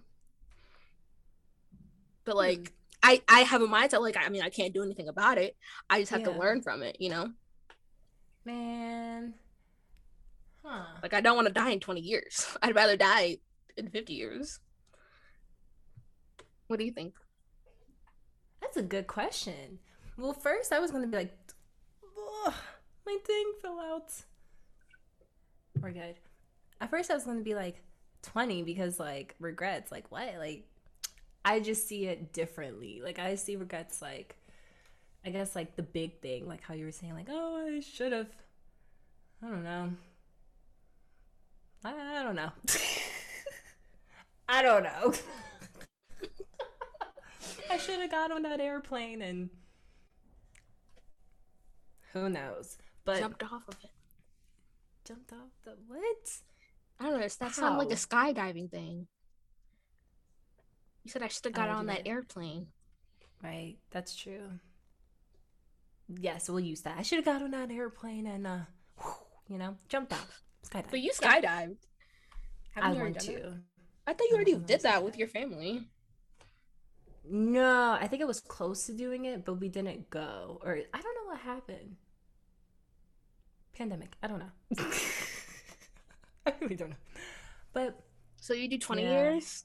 [2.24, 2.70] but like mm.
[3.02, 5.56] I I have a mindset like I mean I can't do anything about it.
[5.88, 6.32] I just have yeah.
[6.32, 7.30] to learn from it, you know.
[8.44, 9.34] Man.
[10.64, 10.84] Huh.
[11.02, 12.56] Like I don't want to die in 20 years.
[12.62, 13.38] I'd rather die
[13.76, 14.60] in 50 years.
[16.66, 17.14] What do you think?
[18.60, 19.78] That's a good question.
[20.16, 21.36] Well, first I was going to be like
[23.06, 24.12] my thing fell out.
[25.80, 26.16] We're good.
[26.80, 27.82] At first I was going to be like
[28.22, 30.34] 20 because like regrets like what?
[30.38, 30.64] Like
[31.44, 33.00] I just see it differently.
[33.02, 34.36] Like I see regrets like
[35.24, 38.12] I guess like the big thing, like how you were saying, like, oh, I should
[38.12, 38.28] have.
[39.42, 39.90] I don't know.
[41.84, 42.50] I, I don't know.
[44.48, 45.14] I don't know.
[47.70, 49.50] I should have got on that airplane and
[52.12, 52.76] who knows.
[53.04, 53.90] But Jumped off of it.
[55.06, 56.38] jumped off the what?
[56.98, 57.28] I don't know.
[57.28, 59.06] That sounds like a skydiving thing.
[61.04, 62.12] You said I should have got on that yeah.
[62.12, 62.66] airplane.
[63.42, 64.50] Right, that's true.
[66.08, 66.98] Yes, we'll use that.
[66.98, 68.58] I should have got on that airplane and uh
[69.48, 70.42] you know, jumped off.
[70.68, 70.84] Skydive.
[70.90, 71.76] But you skydived.
[72.76, 73.20] I Haven't want it?
[73.22, 73.54] to.
[74.06, 75.04] I thought you already did that skydived.
[75.04, 75.88] with your family.
[77.28, 80.60] No, I think it was close to doing it, but we didn't go.
[80.64, 81.96] Or I don't know what happened.
[83.72, 84.16] Pandemic.
[84.22, 84.50] I don't know.
[86.46, 86.96] I really don't know.
[87.72, 87.98] But
[88.36, 89.10] So you do 20 Yeah.
[89.10, 89.64] years?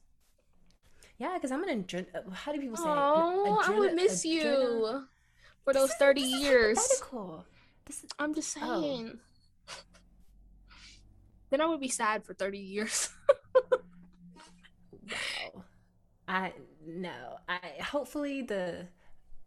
[1.17, 2.83] Yeah, because I'm an adren- uh, How do people say?
[2.87, 5.03] Oh, I would miss you
[5.63, 6.77] for those is- 30 this years.
[6.77, 7.45] hypothetical.
[7.85, 8.81] This is I'm just Oh.
[8.81, 9.19] saying.
[11.51, 13.09] Then I would be sad for 30 years.
[15.03, 15.63] wow.
[16.27, 16.53] I
[16.85, 17.37] no.
[17.47, 18.87] I hopefully the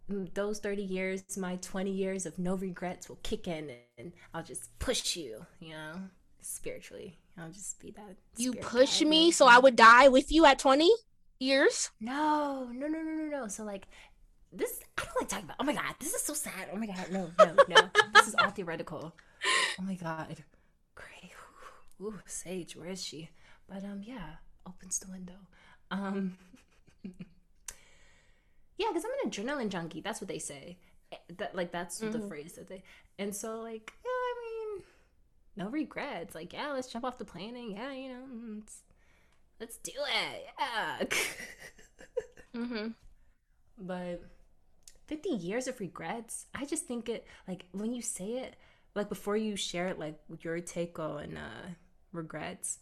[0.09, 4.77] those 30 years, my 20 years of no regrets will kick in and I'll just
[4.79, 5.93] push you, you know,
[6.41, 7.19] spiritually.
[7.37, 8.17] I'll just be that.
[8.37, 10.91] you push me so I would die with you at 20
[11.39, 11.91] years?
[12.01, 13.49] No, no, no, no, no, no.
[13.49, 13.87] So like
[14.53, 16.69] this I don't like talking about oh my god, this is so sad.
[16.73, 17.91] Oh my god, no, no, no.
[18.15, 19.15] this is all theoretical.
[19.79, 20.43] Oh my god.
[20.95, 21.33] Great.
[22.01, 23.31] Ooh, Sage, where is she?
[23.69, 25.39] But um yeah, opens the window.
[25.91, 26.37] Um
[28.77, 30.01] Yeah, because I'm an adrenaline junkie.
[30.01, 30.79] That's what they say.
[31.13, 32.29] Eh, That like that's the Mhm.
[32.29, 32.83] phrase that they
[33.19, 34.35] and so like, yeah, I
[34.77, 34.85] mean
[35.57, 36.35] no regrets.
[36.35, 38.63] Like, yeah, let's jump off the plane and yeah, you know, mm,
[39.61, 40.47] let's, do it.
[40.59, 41.05] Yeah.
[42.57, 42.89] Mm-hmm.
[43.79, 44.23] but
[45.07, 48.57] 50 years of regrets i just think it like when you say it
[48.95, 51.69] like before you share it like your take on uh
[52.13, 52.79] regrets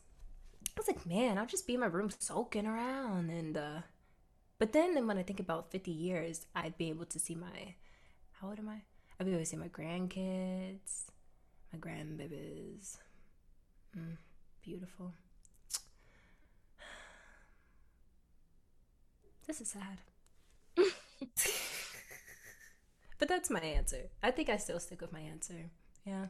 [0.69, 3.81] i was like man i'll just be in my room soaking around and uh
[4.59, 7.75] but then then when i think about 50 years i'd be able to see my
[8.41, 8.81] how old am i
[9.21, 11.05] i'd be able to see my grandkids
[11.73, 12.97] my grandbabies
[13.97, 14.17] mm,
[14.63, 15.13] beautiful
[19.47, 19.99] this is sad
[23.19, 24.11] but that's my answer.
[24.23, 25.71] I think I still stick with my answer.
[26.05, 26.27] Yeah.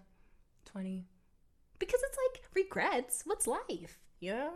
[0.67, 1.07] 20.
[1.79, 3.23] Because it's like regrets.
[3.25, 3.99] What's life?
[4.21, 4.51] Yeah.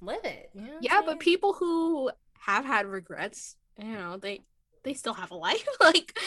[0.00, 0.50] Live it.
[0.54, 4.42] You know Yeah, but people who have had regrets, you know, they
[4.84, 5.66] they still have a life.
[5.80, 6.18] like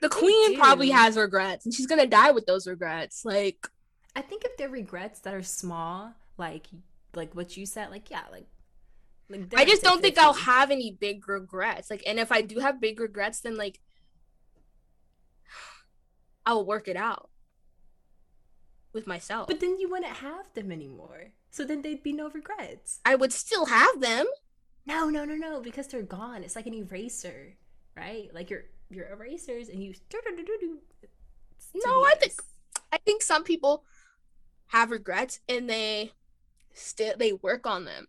[0.00, 3.24] the queen probably has regrets and she's going to die with those regrets.
[3.24, 3.68] Like
[4.16, 6.66] I think if they're regrets that are small, like
[7.14, 8.46] like what you said, like yeah, like
[9.30, 11.90] like I just don't think I'll have any big regrets.
[11.90, 13.80] Like and if I do have big regrets then like
[16.46, 17.28] I'll work it out
[18.92, 19.48] with myself.
[19.48, 21.32] But then you wouldn't have them anymore.
[21.50, 23.00] So then they'd be no regrets.
[23.04, 24.26] I would still have them.
[24.86, 26.42] No, no, no, no, because they're gone.
[26.42, 27.56] It's like an eraser,
[27.96, 28.32] right?
[28.32, 29.94] Like your your erasers and you
[31.74, 32.40] No, I think-
[32.90, 33.84] I think some people
[34.68, 36.12] have regrets and they
[36.72, 38.08] still they work on them.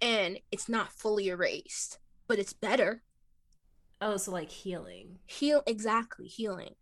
[0.00, 3.02] And it's not fully erased, but it's better.
[4.00, 5.18] Oh, so like healing.
[5.26, 6.74] Heal exactly, healing.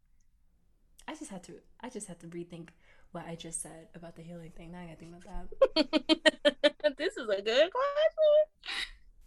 [1.06, 2.68] I just had to I just had to rethink
[3.12, 4.72] what I just said about the healing thing.
[4.72, 6.94] Now I gotta think about that.
[6.98, 8.42] this is a good question.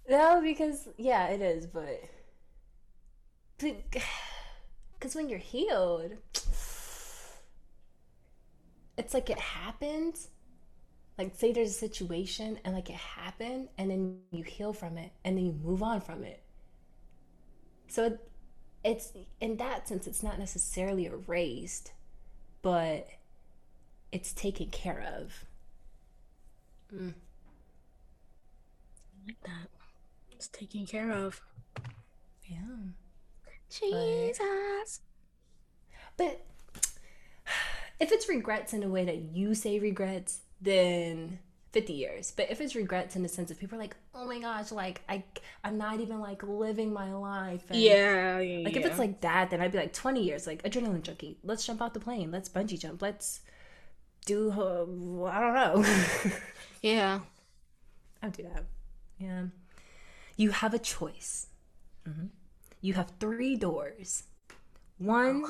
[0.10, 2.02] No, because yeah, it is, but
[3.58, 6.13] because when you're healed,
[8.98, 10.17] it's like it happened.
[11.17, 15.12] Like say there's a situation and like it happened, and then you heal from it,
[15.23, 16.41] and then you move on from it.
[17.88, 18.30] So it,
[18.84, 21.91] it's in that sense, it's not necessarily erased,
[22.62, 23.08] but
[24.12, 25.45] it's taken care of.
[26.93, 27.13] Mm.
[29.13, 29.69] I like that.
[30.32, 31.41] It's taken care of.
[32.43, 32.58] Yeah.
[33.69, 35.01] Jesus.
[36.17, 36.45] But
[37.99, 41.39] if it's regrets in a way that you say regrets, then
[41.73, 42.31] 50 years.
[42.35, 45.01] But if it's regrets in the sense of people are like, oh my gosh, like
[45.09, 45.23] I
[45.63, 47.63] I'm not even like living my life.
[47.69, 48.63] and- Yeah, yeah.
[48.65, 51.37] Like if it's like that, then I'd be like 20 years, like adrenaline junkie.
[51.43, 52.31] Let's jump out the plane.
[52.31, 53.01] Let's bungee jump.
[53.01, 53.41] Let's
[54.25, 54.85] do uh,
[55.29, 55.85] I don't know.
[56.81, 57.19] yeah.
[58.23, 58.63] I'll do that.
[59.19, 59.43] Yeah.
[60.37, 61.47] You have a choice.
[62.08, 62.29] Mhm.
[62.81, 64.23] You have three doors.
[64.97, 65.43] One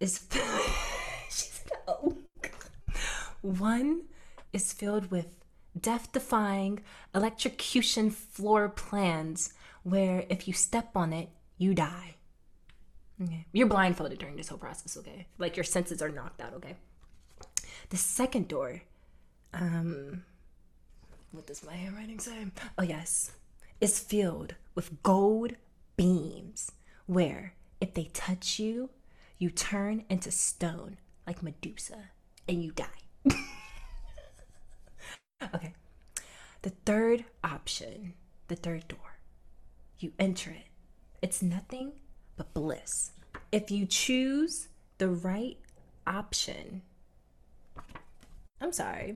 [0.00, 0.26] is
[1.30, 2.16] she said no.
[3.40, 4.02] One
[4.52, 5.26] is filled with
[5.78, 6.80] death-defying
[7.14, 12.16] electrocution floor plans where if you step on it, you die.
[13.22, 13.46] Okay.
[13.52, 15.26] You're blindfolded during this whole process, okay?
[15.38, 16.76] Like your senses are knocked out, okay?
[17.90, 18.82] The second door,
[19.52, 20.24] um,
[21.30, 22.46] what does my handwriting say?
[22.78, 23.32] Oh, yes.
[23.80, 25.54] Is filled with gold
[25.96, 26.72] beams
[27.06, 28.90] where if they touch you,
[29.38, 32.10] you turn into stone like Medusa
[32.48, 33.01] and you die.
[35.54, 35.74] Okay.
[36.62, 38.14] The third option,
[38.48, 39.18] the third door,
[39.98, 40.66] you enter it.
[41.20, 41.92] It's nothing
[42.36, 43.12] but bliss.
[43.50, 44.68] If you choose
[44.98, 45.58] the right
[46.06, 46.82] option,
[48.60, 49.14] I'm sorry.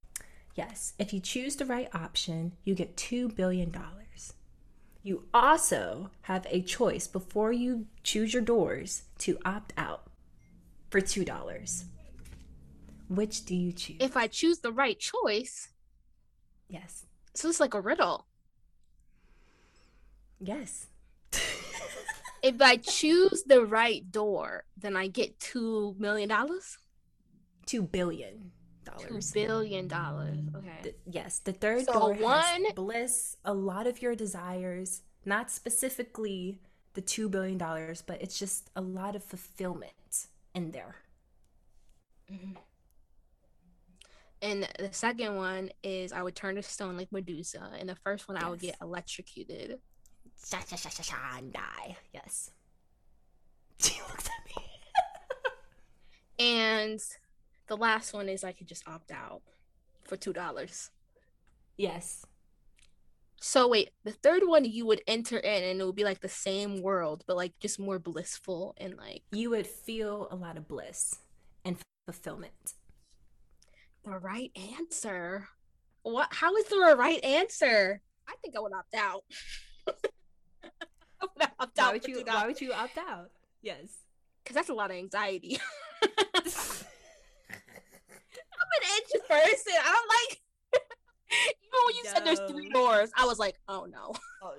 [0.55, 3.75] Yes, if you choose the right option, you get $2 billion.
[5.03, 10.11] You also have a choice before you choose your doors to opt out
[10.91, 11.85] for $2.
[13.09, 13.99] Which do you choose?
[14.01, 15.69] If I choose the right choice.
[16.69, 17.07] Yes.
[17.35, 18.27] So it's like a riddle.
[20.41, 20.87] Yes.
[22.43, 26.79] if I choose the right door, then I get two million dollars.
[27.67, 28.53] Two billion
[28.85, 29.33] dollars.
[29.33, 30.39] Two billion dollars.
[30.55, 30.79] Okay.
[30.83, 36.61] The, yes, the third so door one bliss, a lot of your desires, not specifically
[36.95, 40.97] the two billion dollars, but it's just a lot of fulfillment in there.
[42.33, 42.53] Mm-hmm.
[44.43, 48.29] And the second one is I would turn to stone like Medusa, and the first
[48.29, 48.45] one yes.
[48.45, 49.79] I would get electrocuted.
[50.47, 51.97] Sha sha sha sha sha and die.
[52.13, 52.51] Yes.
[53.79, 54.63] She looks at me.
[56.39, 57.01] and
[57.67, 59.43] the last one is I could just opt out
[60.03, 60.91] for two dollars.
[61.77, 62.25] Yes.
[63.39, 66.29] So wait, the third one you would enter in and it would be like the
[66.29, 70.67] same world, but like just more blissful and like you would feel a lot of
[70.67, 71.19] bliss
[71.65, 71.77] and
[72.07, 72.75] fulfillment.
[74.07, 75.49] The right answer.
[76.05, 78.01] What how is there a right answer?
[78.29, 79.25] I think I would opt out.
[79.89, 79.93] I
[81.23, 83.33] would opt why would you why would you opt out?
[83.63, 84.05] Yes.
[84.45, 85.59] Cause that's a lot of anxiety.
[86.03, 86.23] I'm
[87.51, 89.75] an anxious person.
[89.77, 90.41] I don't like.
[91.33, 92.11] Even when you no.
[92.13, 94.13] said there's three doors, I was like, oh no.
[94.41, 94.55] Oh,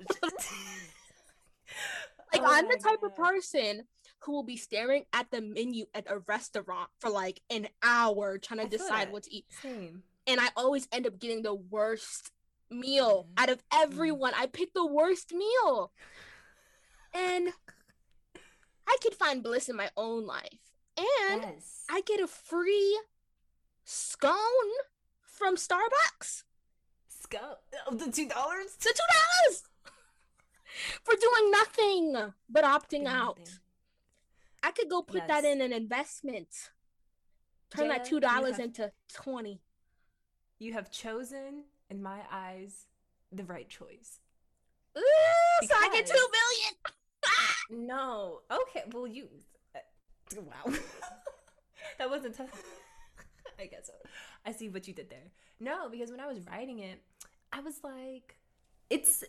[2.34, 3.08] like oh I'm the oh, type God.
[3.08, 3.84] of person
[4.20, 8.60] who will be staring at the menu at a restaurant for like an hour trying
[8.60, 9.46] to I decide what to eat.
[9.62, 10.04] Same.
[10.26, 12.32] And I always end up getting the worst
[12.70, 13.42] meal mm.
[13.42, 14.34] out of everyone.
[14.34, 14.42] Mm.
[14.42, 15.92] I pick the worst meal.
[17.14, 17.50] And
[18.88, 20.60] I could find bliss in my own life.
[20.98, 21.84] And yes.
[21.90, 23.00] I get a free
[23.84, 24.36] scone
[25.22, 26.44] from Starbucks.
[27.08, 27.56] Scone?
[27.88, 28.12] Oh, the $2?
[28.12, 28.30] The $2!
[31.04, 33.40] For doing nothing but opting doing out.
[33.40, 33.54] Nothing.
[34.68, 35.28] I could go put yes.
[35.30, 36.50] that in an investment.
[37.74, 39.62] Turn that $2 into 20
[40.60, 42.88] You have chosen, in my eyes,
[43.32, 44.20] the right choice.
[44.98, 45.02] Ooh,
[45.62, 45.78] because...
[45.78, 46.14] so I get 2
[47.72, 47.88] billion.
[47.88, 48.42] no.
[48.52, 49.30] Okay, well, you.
[49.74, 50.74] Uh, wow.
[51.98, 52.62] that wasn't tough.
[53.60, 53.94] I guess so.
[54.46, 55.32] I see what you did there.
[55.62, 57.02] No, because when I was writing it,
[57.54, 58.36] I was like,
[58.90, 59.24] it's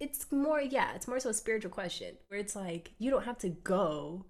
[0.00, 3.38] it's more yeah, it's more so a spiritual question where it's like you don't have
[3.38, 4.24] to go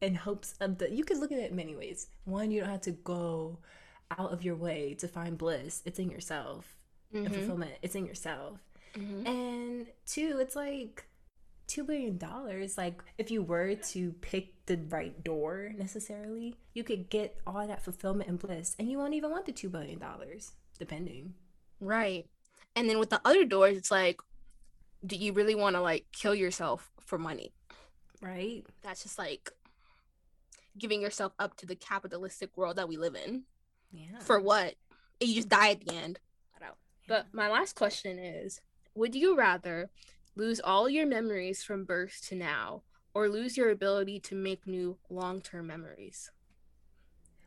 [0.00, 2.08] in hopes of the you could look at it many ways.
[2.24, 3.58] One, you don't have to go
[4.18, 5.82] out of your way to find bliss.
[5.84, 6.76] It's in yourself.
[7.14, 7.26] Mm-hmm.
[7.26, 8.58] And fulfillment, it's in yourself.
[8.96, 9.26] Mm-hmm.
[9.26, 11.06] And two, it's like
[11.66, 17.08] two billion dollars like if you were to pick the right door necessarily you could
[17.08, 20.52] get all that fulfillment and bliss and you won't even want the two billion dollars
[20.78, 21.32] depending
[21.80, 22.26] right
[22.76, 24.20] and then with the other doors it's like
[25.04, 27.52] do you really want to like kill yourself for money
[28.20, 29.50] right that's just like
[30.76, 33.42] giving yourself up to the capitalistic world that we live in
[33.92, 34.74] yeah for what
[35.20, 36.18] you just die at the end
[36.56, 36.76] I don't.
[37.06, 38.60] but my last question is
[38.94, 39.90] would you rather
[40.36, 42.82] lose all your memories from birth to now,
[43.14, 46.30] or lose your ability to make new long term memories.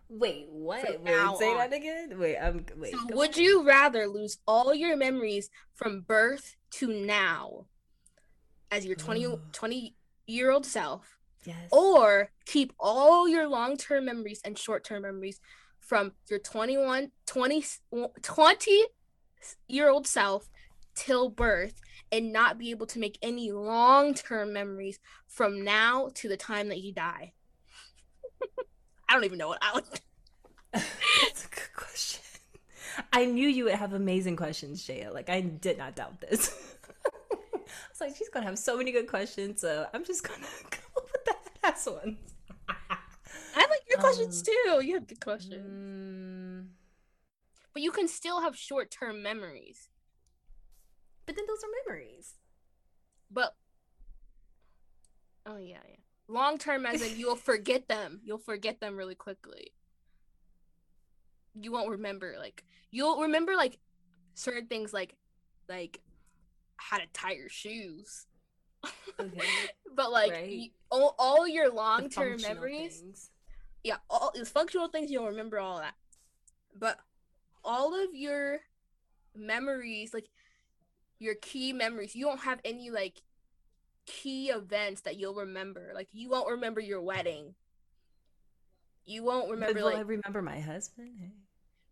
[0.09, 0.83] Wait, what?
[0.87, 1.57] Wait, say on.
[1.57, 2.17] that again.
[2.17, 2.93] Wait, I'm wait.
[2.93, 3.43] So would on.
[3.43, 7.65] you rather lose all your memories from birth to now
[8.71, 9.95] as your 20, 20
[10.27, 11.17] year old self?
[11.45, 11.69] Yes.
[11.71, 15.39] Or keep all your long term memories and short term memories
[15.79, 17.63] from your 21, 20,
[18.21, 18.83] 20
[19.67, 20.49] year old self
[20.95, 21.79] till birth
[22.11, 26.67] and not be able to make any long term memories from now to the time
[26.69, 27.33] that you die?
[29.09, 29.85] I don't even know what I would.
[30.73, 32.26] That's a good question.
[33.13, 35.11] I knew you would have amazing questions, Jaya.
[35.11, 36.53] Like I did not doubt this.
[37.05, 37.59] I
[37.91, 40.39] was like, she's gonna have so many good questions, so I'm just gonna
[40.69, 42.17] go with the last ones.
[42.69, 44.85] I like your questions um, too.
[44.85, 45.65] You have good questions.
[45.65, 46.67] Mm,
[47.73, 49.89] but you can still have short term memories.
[51.25, 52.35] But then those are memories.
[53.29, 53.53] But
[55.47, 55.95] Oh yeah, yeah.
[56.27, 58.19] Long term as in you'll forget them.
[58.23, 59.71] You'll forget them really quickly.
[61.59, 63.79] You won't remember like you'll remember like
[64.35, 65.15] certain things like
[65.67, 65.99] like
[66.77, 68.25] how to tie your shoes.
[69.19, 69.29] Okay.
[69.29, 69.65] Mm-hmm.
[69.95, 70.49] but like right.
[70.49, 72.99] you, all, all your long term memories.
[72.99, 73.29] Things.
[73.83, 75.95] Yeah, all these functional things you'll remember all that.
[76.77, 76.99] But
[77.63, 78.59] all of your
[79.35, 80.27] memories, like
[81.19, 83.21] your key memories, you don't have any like
[84.05, 85.91] key events that you'll remember.
[85.93, 87.55] Like you won't remember your wedding.
[89.05, 89.73] You won't remember.
[89.73, 91.31] But will like, I remember my husband?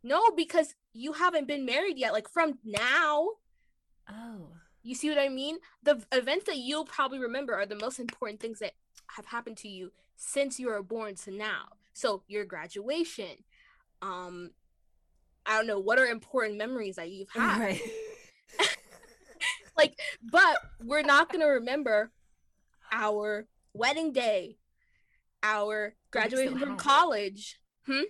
[0.05, 2.13] No, because you haven't been married yet.
[2.13, 3.27] Like from now.
[4.07, 4.49] Oh.
[4.83, 5.57] You see what I mean?
[5.81, 8.73] The events that you'll probably remember are the most important things that
[9.15, 11.69] have happened to you since you were born to now.
[11.93, 13.43] So your graduation,
[14.03, 14.51] um,
[15.43, 17.59] I don't know what are important memories that you've had.
[17.59, 17.81] Right.
[19.77, 22.11] like, but we're not gonna remember
[22.91, 24.57] our wedding day,
[25.41, 27.59] our graduation from college.
[27.87, 28.03] Hmm.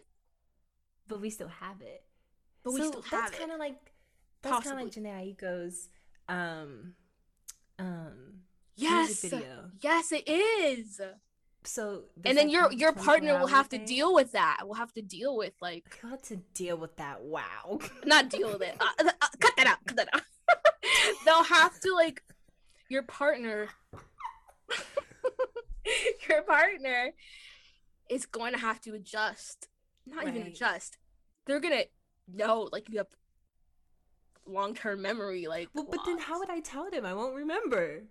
[1.07, 2.03] But we still have it.
[2.63, 3.93] But so we still have that's kind of like
[4.41, 5.89] that's kind of like Jhené Aiko's,
[6.29, 6.93] um,
[7.79, 8.41] um,
[8.75, 9.71] yes, video.
[9.81, 11.01] Yes, it is.
[11.67, 13.81] So and then your your partner will have thing?
[13.81, 14.59] to deal with that.
[14.63, 15.99] We'll have to deal with like.
[16.03, 17.21] I got to deal with that.
[17.23, 17.79] Wow.
[18.05, 18.75] Not deal with it.
[18.79, 19.77] Uh, uh, uh cut that out.
[19.85, 20.21] Cut that out.
[21.25, 22.23] They'll have to like
[22.89, 23.69] your partner.
[26.29, 27.13] your partner
[28.09, 29.67] is going to have to adjust.
[30.05, 30.35] Not right.
[30.35, 30.97] even just
[31.45, 31.83] They're gonna
[32.27, 33.07] know like you have
[34.47, 35.47] long term memory.
[35.47, 37.05] Like, well, but then how would I tell them?
[37.05, 38.03] I won't remember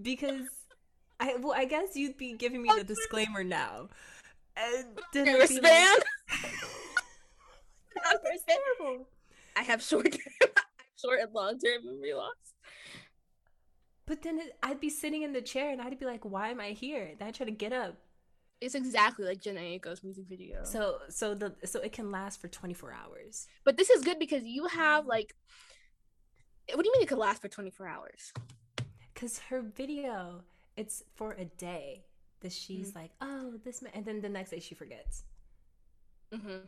[0.00, 0.46] because
[1.20, 3.88] I well, I guess you'd be giving me the disclaimer now.
[4.56, 6.02] And then I'd be like,
[9.56, 10.16] I have short,
[10.96, 12.32] short and long term memory loss.
[14.06, 16.60] But then it, I'd be sitting in the chair and I'd be like, "Why am
[16.60, 17.96] I here?" And I try to get up.
[18.60, 20.64] It's exactly like Jhené Aiko's music video.
[20.64, 23.46] So, so the so it can last for twenty four hours.
[23.64, 25.34] But this is good because you have like,
[26.72, 28.32] what do you mean it could last for twenty four hours?
[29.12, 30.42] Because her video
[30.76, 32.04] it's for a day
[32.40, 32.98] that she's mm-hmm.
[32.98, 33.92] like, oh, this, man.
[33.94, 35.24] and then the next day she forgets.
[36.32, 36.66] Mm-hmm.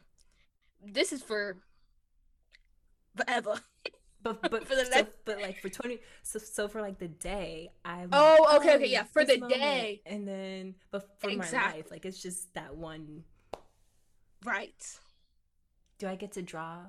[0.93, 1.59] This is for
[3.17, 3.61] forever.
[4.23, 5.13] But but for the so, next...
[5.25, 8.11] but like for twenty, so so for like the day, I'm.
[8.13, 9.61] Oh, like, okay, oh, okay, yeah, for the moment.
[9.61, 11.59] day, and then but for exactly.
[11.59, 13.25] my life, like it's just that one.
[14.45, 14.99] Right.
[15.99, 16.87] Do I get to draw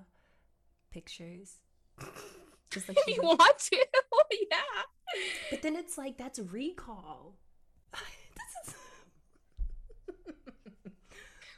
[0.91, 1.57] pictures?
[2.69, 3.77] Just like if you want to,
[4.31, 4.83] yeah.
[5.49, 7.35] But then it's like that's recall.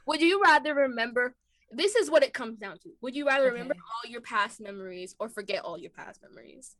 [0.05, 1.35] Would you rather remember?
[1.71, 2.89] This is what it comes down to.
[3.01, 3.53] Would you rather okay.
[3.53, 6.75] remember all your past memories or forget all your past memories,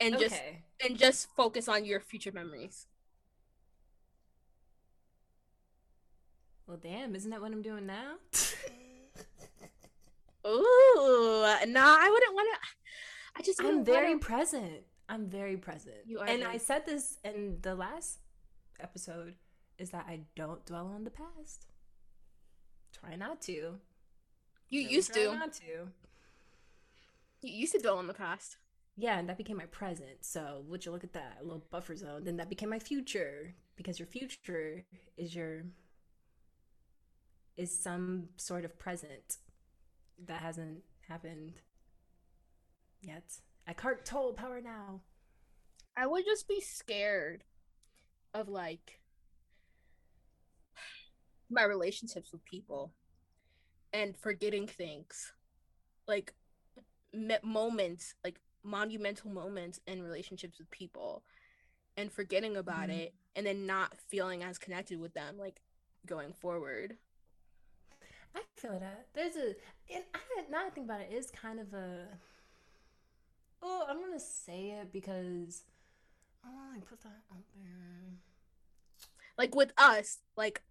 [0.00, 0.24] and okay.
[0.24, 0.42] just
[0.84, 2.86] and just focus on your future memories?
[6.66, 7.14] Well, damn!
[7.14, 8.14] Isn't that what I'm doing now?
[10.46, 12.58] Ooh, nah, I wouldn't want to.
[13.36, 14.18] I just I'm very wanna...
[14.20, 14.82] present.
[15.08, 15.96] I'm very present.
[16.06, 18.18] You are, and I said this in the last
[18.80, 19.34] episode,
[19.78, 21.66] is that I don't dwell on the past.
[22.92, 23.78] Try not to.
[24.72, 25.34] You used to.
[25.34, 25.90] Not to.
[27.42, 28.56] You used to dwell on the past.
[28.96, 30.22] Yeah, and that became my present.
[30.22, 32.24] So would you look at that a little buffer zone?
[32.24, 34.86] Then that became my future because your future
[35.18, 35.64] is your
[37.58, 39.36] is some sort of present
[40.26, 41.60] that hasn't happened
[43.02, 43.24] yet.
[43.68, 45.02] Eckhart Tolle power now.
[45.94, 47.44] I would just be scared
[48.32, 49.00] of like
[51.50, 52.94] my relationships with people
[53.92, 55.32] and forgetting things
[56.06, 56.34] like
[57.12, 61.22] me- moments like monumental moments in relationships with people
[61.96, 63.00] and forgetting about mm-hmm.
[63.00, 65.60] it and then not feeling as connected with them like
[66.06, 66.96] going forward
[68.34, 69.54] i feel that there's a
[69.92, 70.18] and I,
[70.50, 72.06] now i think about it is kind of a
[73.62, 75.62] Oh, I'm gonna say it because
[76.44, 78.18] I want to put that out there.
[79.38, 80.62] Like with us, like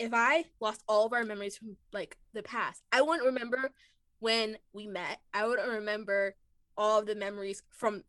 [0.00, 3.70] if I lost all of our memories from like the past, I wouldn't remember
[4.18, 5.20] when we met.
[5.34, 6.34] I wouldn't remember
[6.76, 8.04] all of the memories from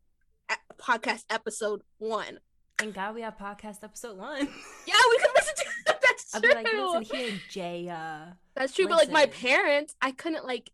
[0.79, 2.39] podcast episode one.
[2.79, 4.39] Thank God we have podcast episode one.
[4.87, 5.63] yeah, we could listen to
[6.01, 6.51] that's I'll true.
[6.51, 7.89] I'll be like, listen here, Jay.
[7.89, 8.97] Uh, that's true, listen.
[8.97, 10.71] but like my parents, I couldn't like.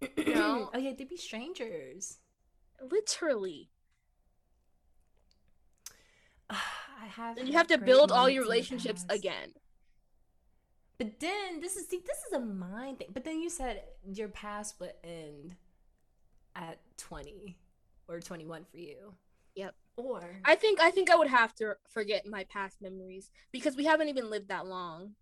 [0.16, 0.70] You know?
[0.72, 2.18] oh yeah, they'd be strangers.
[2.90, 3.68] Literally.
[6.50, 7.36] I have.
[7.36, 9.52] And you have to build all your relationships again.
[11.00, 13.08] But then this is see this is a mind thing.
[13.14, 15.56] But then you said your past would end
[16.54, 17.56] at twenty
[18.06, 19.14] or twenty one for you.
[19.54, 19.74] Yep.
[19.96, 23.86] Or I think I think I would have to forget my past memories because we
[23.86, 25.12] haven't even lived that long.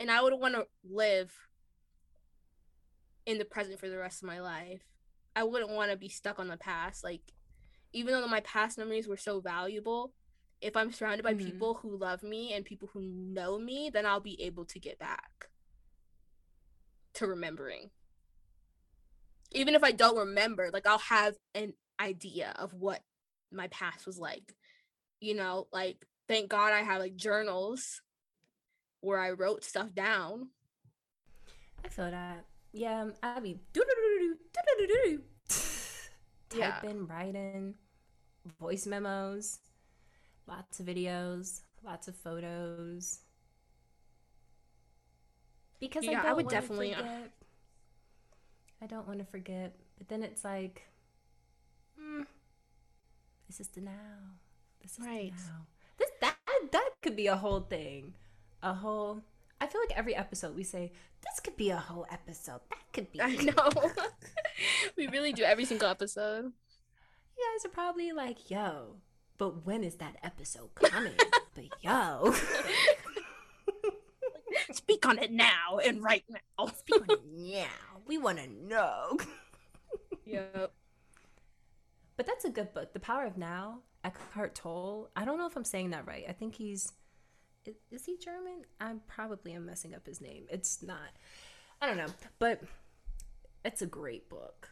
[0.00, 1.32] And I would want to live
[3.26, 4.82] in the present for the rest of my life.
[5.36, 7.04] I wouldn't want to be stuck on the past.
[7.04, 7.22] Like,
[7.92, 10.12] even though my past memories were so valuable,
[10.60, 11.44] if I'm surrounded by Mhm.
[11.44, 14.98] people who love me and people who know me, then I'll be able to get
[14.98, 15.50] back
[17.14, 17.90] to remembering.
[19.52, 23.02] Even if I don't remember, like, I'll have an idea of what
[23.50, 24.54] my past was like.
[25.20, 28.02] You know, like, thank God I have like journals
[29.00, 30.50] where I wrote stuff down.
[31.84, 32.44] I feel that.
[32.72, 35.22] Yeah, I'd be doo-doo-doo-doo.
[36.54, 36.70] Yeah.
[36.80, 37.74] typing, writing,
[38.60, 39.58] voice memos,
[40.46, 43.20] lots of videos, lots of photos.
[45.80, 47.30] Because Yeah, I I would definitely, uh, Forget.
[48.82, 50.82] I don't want to forget, but then it's like,
[51.98, 52.22] hmm,
[53.46, 54.36] this is the now.
[54.82, 55.32] This is Right.
[55.36, 55.66] the now.
[55.98, 56.36] This that
[56.72, 58.14] that could be a whole thing,
[58.62, 59.22] a whole.
[59.60, 60.92] I feel like every episode we say
[61.22, 62.60] this could be a whole episode.
[62.70, 63.20] That could be.
[63.20, 63.70] I know.
[64.96, 66.52] we really do every single episode.
[67.36, 68.96] You guys are probably like, yo,
[69.38, 71.14] but when is that episode coming?
[71.54, 72.34] but yo,
[74.72, 76.66] Speak on it now and right now.
[76.76, 78.00] speak on it now.
[78.06, 79.18] We want to know.
[80.24, 80.72] Yep.
[82.16, 82.92] But that's a good book.
[82.92, 85.10] The Power of Now, Eckhart Tolle.
[85.14, 86.24] I don't know if I'm saying that right.
[86.28, 86.92] I think he's.
[87.90, 88.62] Is, he German?
[88.80, 90.46] I'm probably am messing up his name.
[90.48, 91.10] It's not.
[91.82, 92.06] I don't know.
[92.38, 92.62] But
[93.64, 94.68] it's a great book.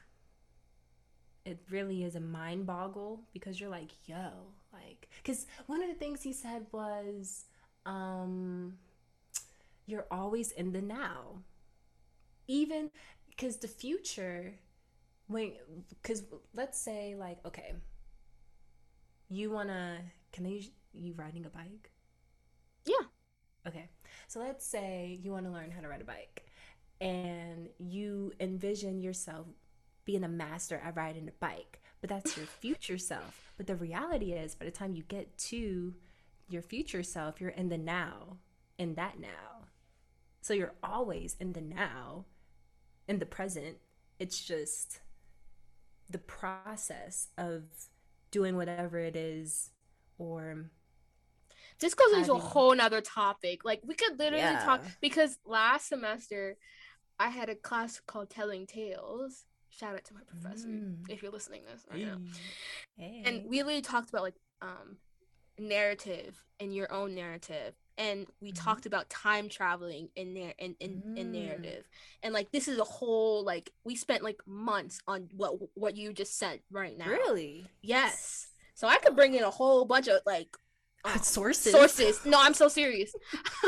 [1.45, 4.31] It really is a mind boggle because you're like, yo,
[4.73, 7.45] like, because one of the things he said was,
[7.85, 8.79] um,
[9.87, 11.43] you're always in the now.
[12.47, 12.91] Even
[13.29, 14.55] because the future
[15.29, 15.53] when
[15.89, 16.25] because
[16.55, 17.75] let's say like okay
[19.29, 19.99] you want to
[20.33, 21.91] can they you riding a bike
[22.87, 23.07] Yeah.
[23.67, 23.89] okay
[24.29, 26.47] so let's say you want to learn how to ride a bike
[27.01, 29.47] and you envision yourself
[30.05, 31.81] being a master at riding a bike.
[32.01, 33.53] But that's your future self.
[33.57, 35.95] But the reality is by the time you get to
[36.49, 38.39] your future self you're in the now
[38.79, 39.69] in that now.
[40.43, 42.27] So you're always in the now
[43.09, 43.79] in the present.
[44.19, 45.01] It's just
[46.11, 47.63] the process of
[48.31, 49.71] doing whatever it is
[50.19, 50.67] or
[51.81, 53.65] This goes into a whole nother topic.
[53.65, 56.57] Like we could literally talk because last semester
[57.19, 59.45] I had a class called Telling Tales.
[59.79, 61.11] Shout out to my professor Mm.
[61.11, 62.19] if you're listening to this right now.
[62.97, 63.23] Hey.
[63.25, 64.99] And we really talked about like um
[65.59, 67.75] narrative and your own narrative.
[67.97, 68.57] And we Mhm.
[68.65, 71.33] talked about time traveling in there in, in, in Mm.
[71.33, 71.89] narrative.
[72.23, 76.13] And like this is a whole like we spent like months on what what you
[76.13, 77.09] just said right now.
[77.09, 78.49] really Yes.
[78.75, 80.57] So I could bring in a whole bunch of like
[81.05, 82.25] um, sources sources.
[82.25, 83.15] No, I'm so serious.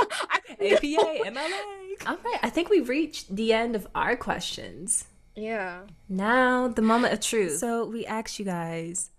[0.60, 1.60] APA MLA
[2.06, 5.06] all right I think we've reached the end of our questions
[5.36, 5.82] Yeah.
[6.08, 9.10] now the moment of truth so we asked you guys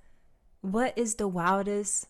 [0.61, 2.07] what is the wildest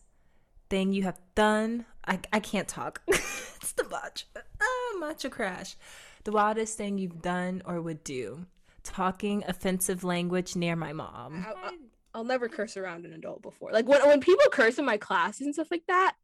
[0.70, 5.76] thing you have done I, I can't talk it's the matcha ah, matcha crash
[6.24, 8.46] the wildest thing you've done or would do
[8.82, 11.76] talking offensive language near my mom I, I,
[12.14, 13.70] I'll never curse around an adult before.
[13.70, 16.16] Like when when people curse in my classes and stuff like that,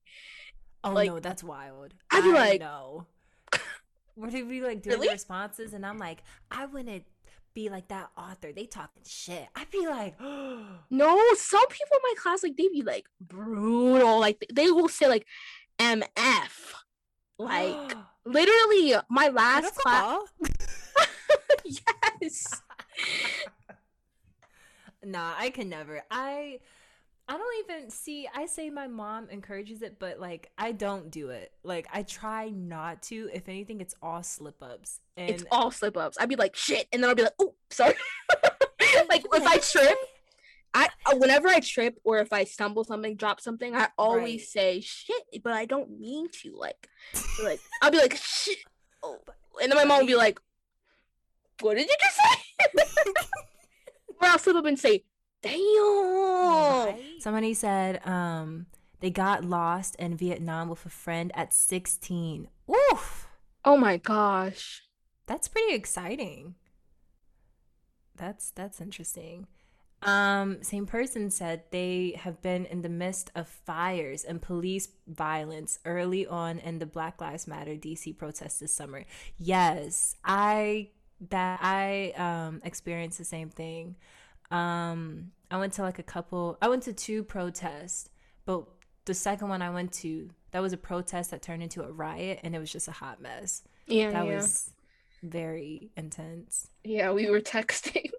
[0.82, 3.06] oh like- no that's wild I'd be like- no.
[4.14, 5.08] where did we like doing Really?
[5.08, 7.04] the responses and i'm like i wouldn't
[7.54, 10.18] be like that author they talking shit i'd be like
[10.90, 14.20] no, some people in my class like they be like brutal.
[14.20, 15.26] Like they will say like
[15.78, 16.74] MF.
[17.38, 20.22] Like literally my last class.
[21.64, 22.62] yes.
[25.06, 26.02] Nah, I can never.
[26.10, 26.60] I
[27.26, 31.30] I don't even see I say my mom encourages it, but like I don't do
[31.30, 31.52] it.
[31.62, 33.30] Like I try not to.
[33.32, 35.00] If anything, it's all slip ups.
[35.16, 36.18] And It's all slip ups.
[36.20, 37.94] I'd be like shit, and then I'll be like, oh, sorry.
[39.08, 39.98] like if I trip,
[40.74, 44.40] I whenever I trip or if I stumble something, drop something, I always Right.
[44.40, 46.54] say shit, but I don't mean to.
[46.54, 46.88] Like,
[47.42, 48.58] like I'll be like shit,
[49.02, 49.18] oh,
[49.62, 50.38] and then my mom will be like,
[51.60, 53.02] "What did you just say?"
[54.20, 55.04] or I'll slip up and say,
[55.44, 58.66] "Damn." Somebody said um
[59.00, 62.48] they got lost in Vietnam with a friend at 16.
[62.70, 63.28] Oof.
[63.64, 64.82] Oh my gosh.
[65.26, 66.54] That's pretty exciting.
[68.16, 69.46] That's that's interesting.
[70.02, 75.78] Um, same person said they have been in the midst of fires and police violence
[75.86, 79.04] early on in the Black Lives Matter DC protests this summer.
[79.38, 80.90] Yes, I
[81.30, 83.96] that I um experienced the same thing.
[84.50, 86.58] Um, I went to like a couple.
[86.60, 88.08] I went to two protests,
[88.44, 88.64] but
[89.04, 92.40] the second one I went to, that was a protest that turned into a riot,
[92.42, 93.62] and it was just a hot mess.
[93.86, 94.36] Yeah, that yeah.
[94.36, 94.70] was
[95.22, 96.68] very intense.
[96.84, 98.10] Yeah, we were texting.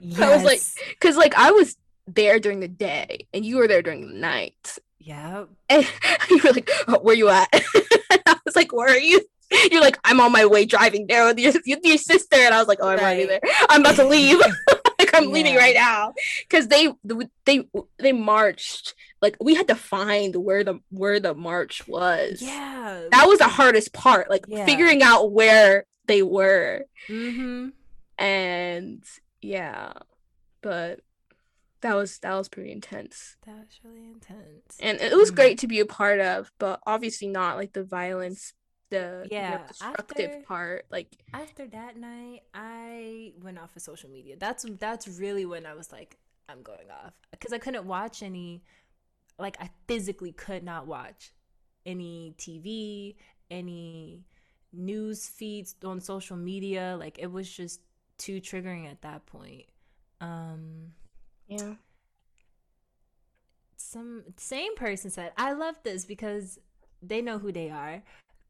[0.00, 0.20] Yes.
[0.20, 1.76] I was like, because like I was
[2.06, 5.86] there during the day, and you were there during the night, yeah, and
[6.30, 7.48] you were like, oh, "Where are you at?"
[8.26, 9.20] I was like, "Where are you?"
[9.70, 12.58] You're like, "I'm on my way driving there with your, with your sister," and I
[12.58, 13.40] was like, "Oh, I'm already there.
[13.68, 14.40] I'm about to leave.
[15.14, 16.14] I'm leaving right now."
[16.48, 16.88] Because they
[17.44, 18.94] they they marched.
[19.22, 22.42] Like we had to find where the where the march was.
[22.42, 23.04] yeah.
[23.10, 24.28] that was the hardest part.
[24.30, 24.66] Like Yeah.
[24.66, 26.84] figuring out where they were.
[27.08, 27.68] mm-hmm.
[28.18, 29.02] and
[29.42, 29.92] yeah
[30.62, 31.00] but
[31.80, 34.76] that was that was pretty intense That was really intense.
[34.80, 35.34] and it was Mhm.
[35.36, 38.54] great to be a part of but obviously not like the violence
[38.94, 43.82] the you know, Yeah, destructive after- part like After that night, I went off of
[43.82, 44.36] social media.
[44.38, 46.18] That's that's really when I was like,
[46.48, 48.62] I'm going off because I couldn't watch any.
[49.38, 51.32] Like I physically could not watch
[51.84, 53.16] any TV,
[53.50, 54.24] any
[54.72, 56.96] news feeds on social media.
[56.98, 57.80] Like it was just
[58.18, 59.66] too triggering at that point.
[60.20, 60.92] Um,
[61.48, 61.74] yeah
[63.76, 66.58] some same person said, "I love this because
[67.02, 68.02] they know who they are."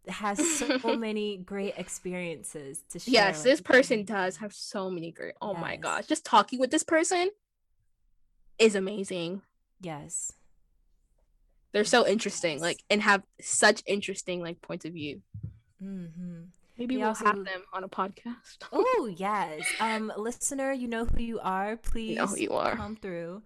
[0.09, 3.12] Has so many great experiences to share.
[3.12, 6.82] yes this person does have so many great oh my gosh just talking with this
[6.82, 7.30] person
[8.59, 9.42] is amazing
[9.80, 10.32] Yes.
[11.72, 15.22] they're so interesting like and have such interesting like points of view
[15.82, 16.42] Mm-hmm.
[16.78, 19.62] maybe We we'll also- have them on a podcast Oh yes.
[19.80, 21.76] Um, listener, you know who you are.
[21.90, 22.74] Please know who you are.
[22.76, 23.42] come through.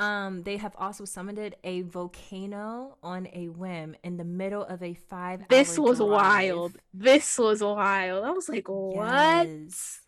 [0.00, 4.94] Um, they have also summoned a volcano on a whim in the middle of a
[4.94, 5.46] five.
[5.48, 10.00] this was wild this was wild i was like what Yes.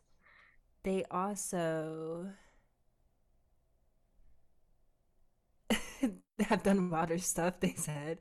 [0.84, 2.30] They also
[6.40, 8.18] have done water stuff, they said.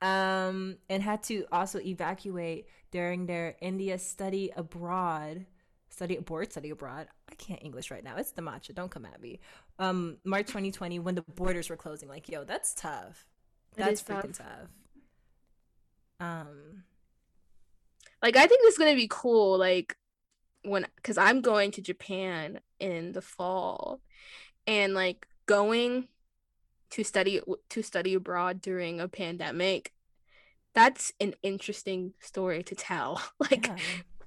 [0.00, 5.46] Um, and had to also evacuate during their India study abroad.
[5.90, 7.08] Study abroad, study abroad.
[7.30, 8.16] I can't English right now.
[8.16, 8.74] It's the matcha.
[8.74, 9.40] Don't come at me.
[9.78, 12.08] Um, March 2020 when the borders were closing.
[12.08, 13.26] Like, yo, that's tough.
[13.76, 14.68] That's freaking tough.
[16.18, 16.26] tough.
[16.26, 16.82] Um,
[18.22, 19.96] like i think this is gonna be cool like
[20.62, 24.00] when because i'm going to japan in the fall
[24.66, 26.08] and like going
[26.90, 29.92] to study to study abroad during a pandemic
[30.74, 33.76] that's an interesting story to tell like yeah.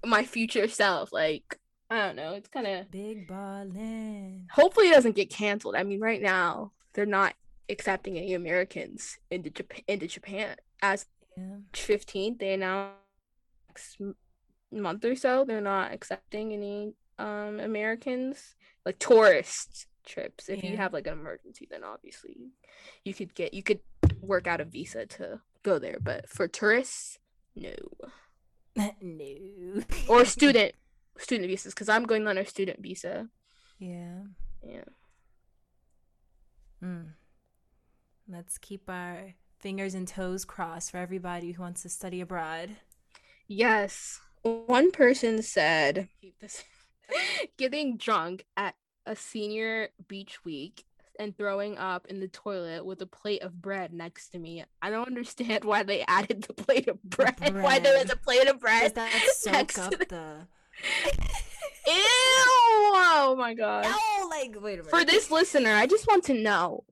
[0.06, 1.60] my future self like
[1.92, 4.48] i don't know it's kind of big ballin'.
[4.52, 7.36] hopefully it doesn't get canceled i mean right now they're not
[7.70, 11.06] accepting any americans into japan into japan as
[11.38, 11.58] Yeah.
[11.74, 12.96] 15th they announced
[13.68, 13.98] next
[14.72, 20.94] month or so they're not accepting any um americans like tourist trips if you have
[20.94, 22.52] like an emergency then obviously
[23.06, 23.80] you could get you could
[24.20, 27.20] work out a visa to go there but for tourists
[27.56, 27.74] no
[29.02, 29.84] no.
[30.08, 30.74] or student
[31.18, 33.28] student visas because i'm going on a student visa
[33.80, 34.24] Yeah.
[34.66, 34.84] yeah
[36.84, 37.10] Mm.
[38.28, 42.72] Let's keep our fingers and toes crossed for everybody who wants to study abroad.
[43.48, 46.08] yes one person said
[47.58, 48.74] getting drunk at
[49.06, 50.86] a senior beach week
[51.20, 54.64] and throwing up in the toilet with a plate of bread next to me.
[54.82, 57.36] I don't understand why they added the plate of bread.
[57.54, 60.48] Why there was a plate of Does bread that soak next up the?
[61.88, 61.94] Ew!
[61.94, 63.86] Oh my god.
[63.88, 64.90] Oh, like wait a minute.
[64.90, 66.84] For this listener, I just want to know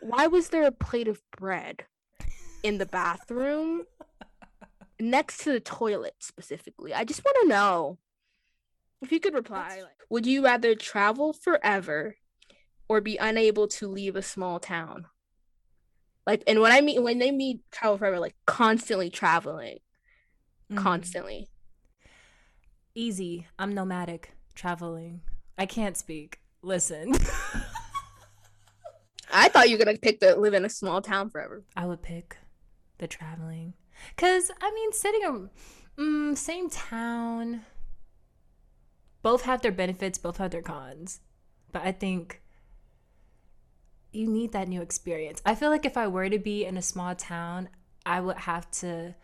[0.00, 1.84] why was there a plate of bread
[2.62, 3.84] in the bathroom
[5.00, 6.92] next to the toilet specifically?
[6.94, 7.98] I just want to know.
[9.00, 12.16] If you could reply, like, would you rather travel forever
[12.88, 15.06] or be unable to leave a small town?
[16.26, 19.78] Like, and when I mean when they mean travel forever, like constantly traveling,
[20.70, 20.76] Mhm.
[20.76, 21.48] constantly.
[22.98, 23.46] Easy.
[23.60, 25.20] I'm nomadic, traveling.
[25.56, 26.40] I can't speak.
[26.62, 27.12] Listen.
[29.32, 31.62] I thought you were gonna pick the live in a small town forever.
[31.76, 32.38] I would pick
[32.98, 33.74] the traveling.
[34.16, 37.60] Cause I mean, sitting a mm, same town.
[39.22, 40.18] Both have their benefits.
[40.18, 41.20] Both have their cons.
[41.70, 42.42] But I think
[44.10, 45.40] you need that new experience.
[45.46, 47.68] I feel like if I were to be in a small town,
[48.04, 49.14] I would have to.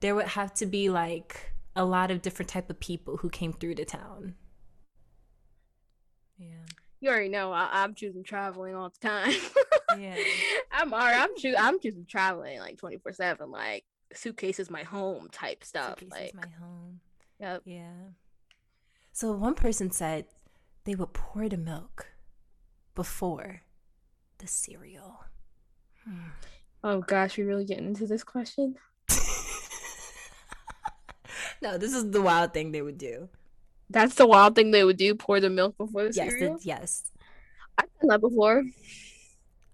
[0.00, 3.52] There would have to be like a lot of different type of people who came
[3.52, 4.34] through the town.
[6.38, 6.64] Yeah.
[7.00, 9.34] You already know I, I'm choosing traveling all the time.
[9.98, 10.16] Yeah.
[10.72, 11.18] I'm alright.
[11.18, 13.50] I'm choo- I'm choosing traveling like 24 seven.
[13.50, 15.98] Like suitcase is my home type stuff.
[15.98, 17.00] Suitcase like is my home.
[17.40, 17.62] yep.
[17.64, 17.92] Yeah.
[19.12, 20.26] So one person said
[20.84, 22.06] they would pour the milk
[22.94, 23.62] before
[24.38, 25.24] the cereal?
[26.04, 26.28] Hmm.
[26.84, 28.76] Oh gosh, we really getting into this question?
[31.62, 33.28] No, this is the wild thing they would do.
[33.88, 35.14] That's the wild thing they would do.
[35.14, 36.58] Pour the milk before the yes, cereal.
[36.62, 37.10] yes,
[37.78, 38.64] I've done that before.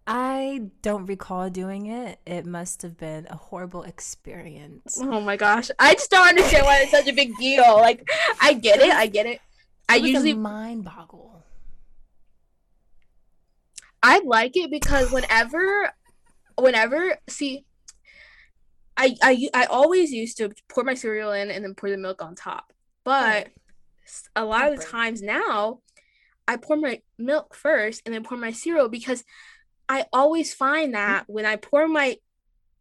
[0.06, 2.18] I don't recall doing it.
[2.26, 4.98] It must have been a horrible experience.
[5.00, 5.70] Oh my gosh.
[5.78, 7.76] I just don't understand why it's such a big deal.
[7.76, 8.08] Like
[8.40, 9.40] I get it, I get it.
[9.88, 11.44] I it usually mind boggle.
[14.02, 15.92] I like it because whenever
[16.56, 17.64] whenever see
[18.98, 22.20] I I I always used to pour my cereal in and then pour the milk
[22.20, 22.72] on top.
[23.04, 23.48] But right.
[24.36, 25.80] a lot of the times now
[26.46, 29.22] I pour my milk first and then pour my cereal because
[29.88, 31.12] I always find mm-hmm.
[31.12, 32.18] that when I pour my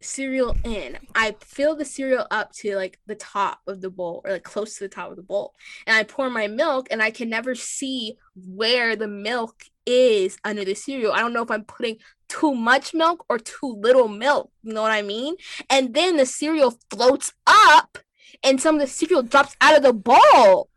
[0.00, 4.32] cereal in, I fill the cereal up to like the top of the bowl or
[4.32, 5.54] like close to the top of the bowl.
[5.86, 10.64] And I pour my milk and I can never see where the milk is under
[10.64, 11.12] the cereal.
[11.12, 11.98] I don't know if I'm putting
[12.28, 14.50] too much milk or too little milk.
[14.62, 15.36] You know what I mean?
[15.68, 17.98] And then the cereal floats up
[18.42, 20.70] and some of the cereal drops out of the bowl.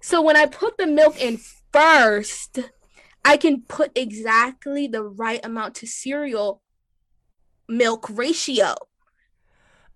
[0.00, 1.38] So when I put the milk in
[1.72, 2.58] first,
[3.24, 6.62] I can put exactly the right amount to cereal
[7.68, 8.74] milk ratio.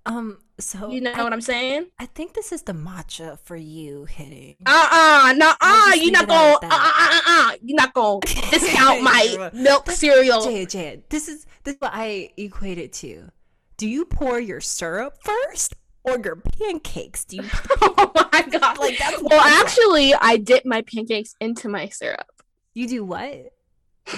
[0.04, 1.86] Um, so you know I, what I'm saying?
[1.98, 4.56] I think this is the matcha for you hitting.
[4.66, 9.02] Uh uh no uh you're not going uh uh uh uh you're not going discount
[9.02, 10.44] my milk cereal.
[10.44, 13.30] Jay Jay, this is this is what I equate it to.
[13.76, 15.74] Do you pour your syrup first
[16.04, 17.24] or your pancakes?
[17.24, 17.44] Do you?
[17.82, 18.78] oh my god!
[18.78, 22.30] Like that's well, actually, I dip my pancakes into my syrup.
[22.74, 23.52] You do what?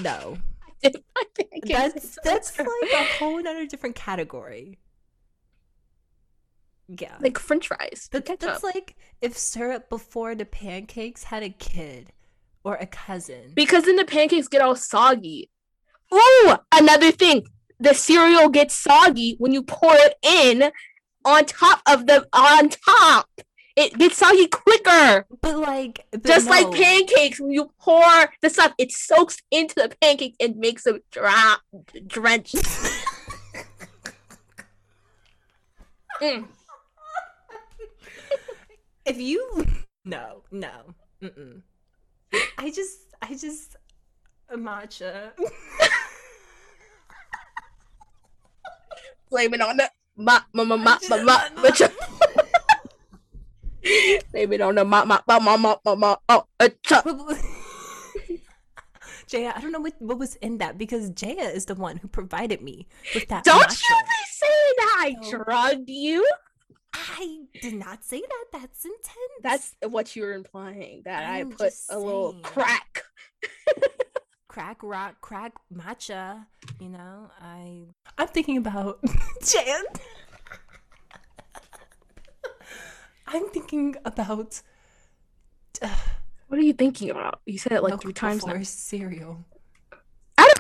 [0.03, 0.39] No.
[0.83, 4.79] that's that's like a whole other different category.
[6.89, 7.17] Yeah.
[7.21, 8.09] Like french fries.
[8.11, 12.13] But that's like if syrup before the pancakes had a kid
[12.63, 13.53] or a cousin.
[13.55, 15.51] Because then the pancakes get all soggy.
[16.13, 17.47] Ooh, another thing.
[17.81, 20.71] The cereal gets soggy when you pour it in
[21.25, 23.29] on top of the on top.
[23.77, 25.27] It gets soggy quicker.
[25.41, 26.53] But like, but just no.
[26.53, 31.01] like pancakes, when you pour the stuff, it soaks into the pancake and makes them
[31.11, 31.61] drop
[32.07, 32.55] drenched.
[36.23, 36.47] mm.
[39.07, 39.67] If you
[40.05, 41.61] no no, Mm-mm.
[42.59, 43.77] I just I just
[44.49, 45.33] a matcha.
[49.31, 51.93] Blame it on the ma ma ma ma ma ma matcha.
[54.33, 56.69] Maybe don't know ma ma ma ma ma ma ma oh uh,
[59.27, 62.09] Jaya, I don't know what, what was in that because Jaya is the one who
[62.09, 63.45] provided me with that.
[63.45, 63.91] Don't matcha.
[63.91, 66.27] you be saying that I drugged you.
[66.95, 68.45] I did not say that.
[68.53, 69.17] That's intense.
[69.43, 71.03] That's what you're implying.
[71.05, 72.01] That I'm i put a saying.
[72.05, 73.03] little crack.
[74.49, 76.47] crack rock, crack matcha.
[76.81, 77.83] You know, I
[78.17, 79.01] I'm thinking about
[79.45, 79.85] Jan.
[83.27, 84.63] I'm thinking about.
[85.83, 85.89] Uh,
[86.49, 87.41] what are you thinking about?
[87.47, 88.63] You said it like three times now.
[88.63, 89.45] Cereal.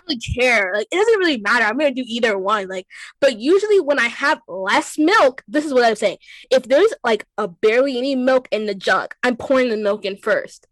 [0.09, 0.72] Really care.
[0.74, 1.64] Like it doesn't really matter.
[1.64, 2.68] I'm gonna do either one.
[2.68, 2.86] Like,
[3.20, 6.18] but usually when I have less milk, this is what I'm saying.
[6.50, 10.16] If there's like a barely any milk in the jug, I'm pouring the milk in
[10.16, 10.66] first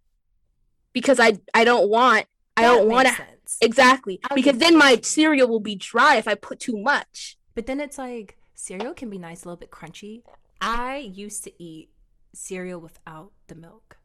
[0.92, 2.26] because I I don't want
[2.56, 3.26] I don't want to
[3.60, 7.36] exactly because then my cereal will be dry if I put too much.
[7.54, 10.22] But then it's like cereal can be nice, a little bit crunchy,
[10.60, 11.90] I used to eat
[12.32, 13.98] cereal without the milk.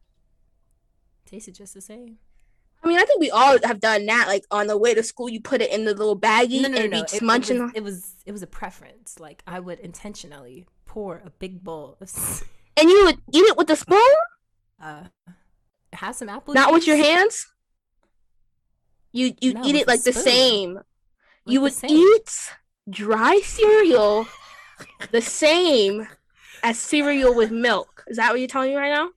[1.25, 2.17] Tasted just the same.
[2.83, 4.27] I mean, I think we all have done that.
[4.27, 6.77] Like on the way to school, you put it in the little baggie no, no,
[6.77, 7.57] and no, be munching.
[7.57, 9.19] It was, it was it was a preference.
[9.19, 12.43] Like I would intentionally pour a big bowl of.
[12.79, 13.99] And you would eat it with a spoon.
[14.79, 15.05] Uh,
[15.93, 16.53] have some apple.
[16.53, 16.73] Not juice.
[16.73, 17.47] with your hands.
[19.11, 20.75] You you no, eat it like the same.
[20.75, 20.85] Like
[21.47, 21.89] you would same.
[21.89, 22.53] eat
[22.87, 24.27] dry cereal
[25.11, 26.07] the same
[26.61, 28.03] as cereal with milk.
[28.07, 29.09] Is that what you're telling me right now?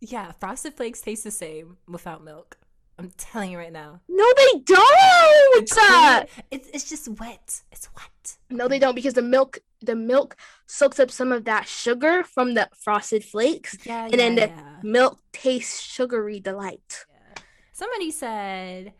[0.00, 2.56] Yeah, frosted flakes taste the same without milk.
[2.98, 4.00] I'm telling you right now.
[4.08, 5.62] No, they don't.
[5.62, 7.62] It's, uh, it's, it's just wet.
[7.72, 8.36] It's wet.
[8.50, 10.36] No, they don't because the milk the milk
[10.66, 13.76] soaks up some of that sugar from the frosted flakes.
[13.84, 14.76] Yeah, and yeah, then the yeah.
[14.82, 17.04] milk tastes sugary delight.
[17.10, 17.42] Yeah.
[17.72, 18.92] Somebody said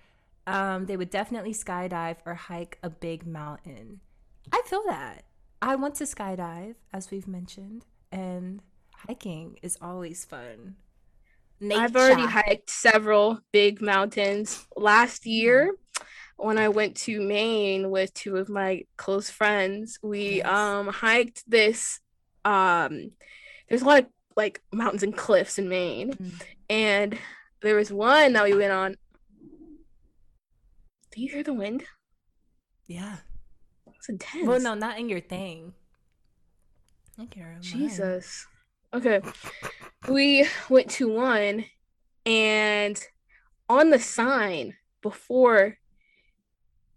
[0.47, 4.01] um, they would definitely skydive or hike a big mountain.
[4.53, 5.25] I feel that.
[5.63, 8.61] I want to skydive, as we've mentioned, and
[8.93, 10.77] hiking is always fun.
[11.61, 11.81] Nature.
[11.81, 14.67] I've already hiked several big mountains.
[14.77, 15.75] Last year,
[16.37, 20.47] when I went to Maine with two of my close friends, we yes.
[20.47, 22.01] um hiked this
[22.45, 23.13] um
[23.69, 26.13] there's a lot of like mountains and cliffs in Maine.
[26.13, 26.43] Mm.
[26.69, 27.19] And
[27.63, 28.97] there was one that we went on
[31.13, 31.85] Do you hear the wind?
[32.87, 33.17] Yeah.
[33.95, 34.47] It's intense.
[34.47, 35.73] Well, no, not in your thing.
[37.19, 37.57] I care.
[37.61, 38.47] Jesus.
[38.95, 39.21] Okay.
[40.09, 41.65] We went to one
[42.25, 43.03] and
[43.69, 45.79] on the sign before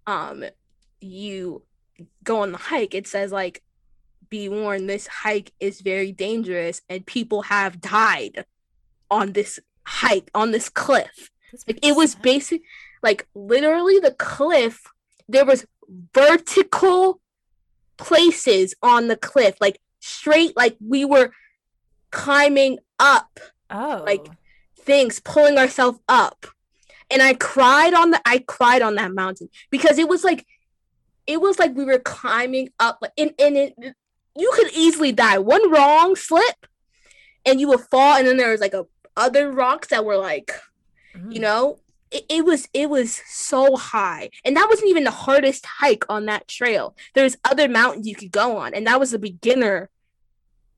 [0.06, 0.45] um
[1.02, 1.64] you
[2.24, 3.64] go on the hike, it says like
[4.30, 8.45] be warned this hike is very dangerous and people have died
[9.10, 11.32] on this hike on this cliff.
[11.68, 12.62] Like it was basic
[13.02, 14.84] like literally the cliff
[15.28, 15.66] there was
[16.14, 17.22] vertical
[17.98, 21.32] places on the cliff like straight like we were
[22.12, 23.39] climbing up
[23.70, 24.03] oh.
[24.05, 24.28] like
[24.80, 26.45] things pulling ourselves up.
[27.10, 30.45] And i cried on the i cried on that mountain because it was like
[31.26, 33.95] it was like we were climbing up and, and it
[34.38, 35.39] you could easily die.
[35.39, 36.68] One wrong slip
[37.45, 38.86] and you would fall and then there was like a
[39.16, 40.51] other rocks that were like
[41.16, 41.34] mm.
[41.34, 41.80] you know
[42.12, 44.30] it, it was it was so high.
[44.45, 46.95] And that wasn't even the hardest hike on that trail.
[47.14, 49.89] There's other mountains you could go on and that was the beginner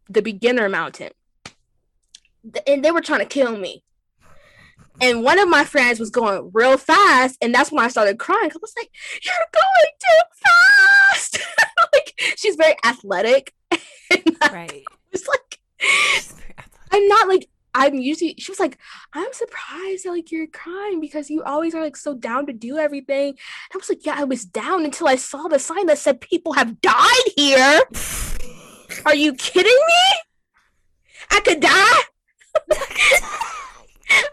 [0.09, 1.11] the beginner mountain
[2.67, 3.83] and they were trying to kill me
[5.01, 8.51] and one of my friends was going real fast and that's when i started crying
[8.51, 8.89] i was like
[9.23, 11.39] you're going too fast
[11.93, 13.53] like she's very athletic
[14.51, 15.59] right it's like
[16.91, 18.77] i'm not like I'm usually she was like,
[19.13, 22.77] I'm surprised that like you're crying because you always are like so down to do
[22.77, 23.29] everything.
[23.29, 23.37] And
[23.73, 26.53] I was like, yeah, I was down until I saw the sign that said people
[26.53, 27.81] have died here.
[29.05, 30.19] are you kidding me?
[31.31, 32.01] I could die.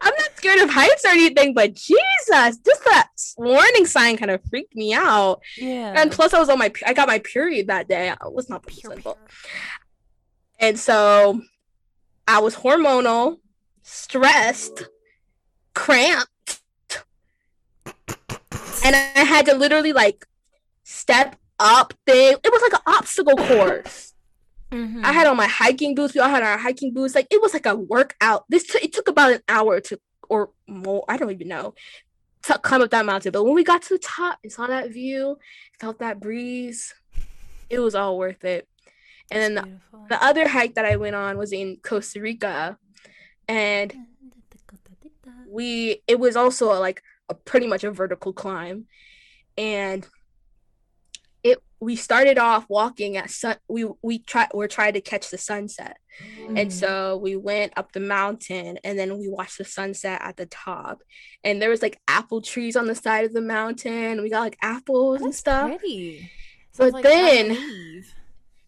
[0.00, 4.42] I'm not scared of heights or anything, but Jesus, just that warning sign kind of
[4.48, 5.40] freaked me out.
[5.56, 5.94] Yeah.
[5.96, 8.10] And plus, I was on my, I got my period that day.
[8.10, 9.18] I was not presentable.
[10.58, 11.42] And so
[12.26, 13.38] I was hormonal,
[13.82, 14.88] stressed,
[15.74, 16.62] cramped,
[18.84, 20.26] and I had to literally like
[20.84, 22.36] step up thing.
[22.42, 24.14] It was like an obstacle course.
[24.76, 25.04] Mm-hmm.
[25.04, 26.14] I had on my hiking boots.
[26.14, 27.14] We all had our hiking boots.
[27.14, 28.44] Like it was like a workout.
[28.48, 29.98] This t- it took about an hour to
[30.28, 31.04] or more.
[31.08, 31.74] I don't even know
[32.44, 33.32] to climb up that mountain.
[33.32, 35.38] But when we got to the top and saw that view,
[35.80, 36.94] felt that breeze,
[37.68, 38.68] it was all worth it.
[39.30, 42.78] And then the, the other hike that I went on was in Costa Rica.
[43.48, 43.94] And
[45.48, 48.86] we it was also a, like a pretty much a vertical climb.
[49.58, 50.06] And
[51.50, 55.38] it we started off walking at sun we we try we're trying to catch the
[55.38, 55.98] sunset.
[56.40, 56.60] Mm.
[56.60, 60.46] And so we went up the mountain and then we watched the sunset at the
[60.46, 61.02] top.
[61.44, 64.22] And there was like apple trees on the side of the mountain.
[64.22, 65.68] We got like apples That's and stuff.
[65.78, 66.30] Pretty.
[66.78, 68.04] But like then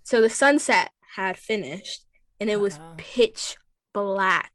[0.02, 2.04] so the sunset had finished
[2.38, 2.94] and it was uh-huh.
[2.98, 3.56] pitch
[3.94, 4.52] black.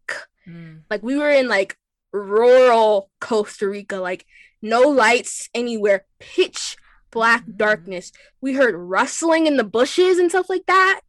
[0.48, 0.82] Mm.
[0.90, 1.76] Like we were in like
[2.12, 4.26] rural Costa Rica, like
[4.62, 6.78] no lights anywhere, pitch
[7.14, 7.56] black mm.
[7.56, 8.12] darkness.
[8.42, 11.02] We heard rustling in the bushes and stuff like that.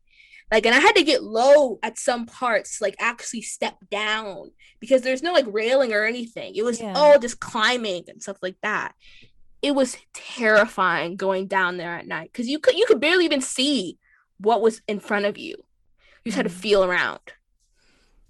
[0.53, 5.03] Like, and I had to get low at some parts, like actually step down because
[5.03, 6.55] there's no like railing or anything.
[6.55, 6.93] It was yeah.
[6.95, 8.95] all just climbing and stuff like that.
[9.63, 13.41] It was terrifying going down there at night because you could you could barely even
[13.41, 13.99] see
[14.39, 15.57] what was in front of you.
[16.25, 16.61] You just had to mm.
[16.61, 17.33] feel around.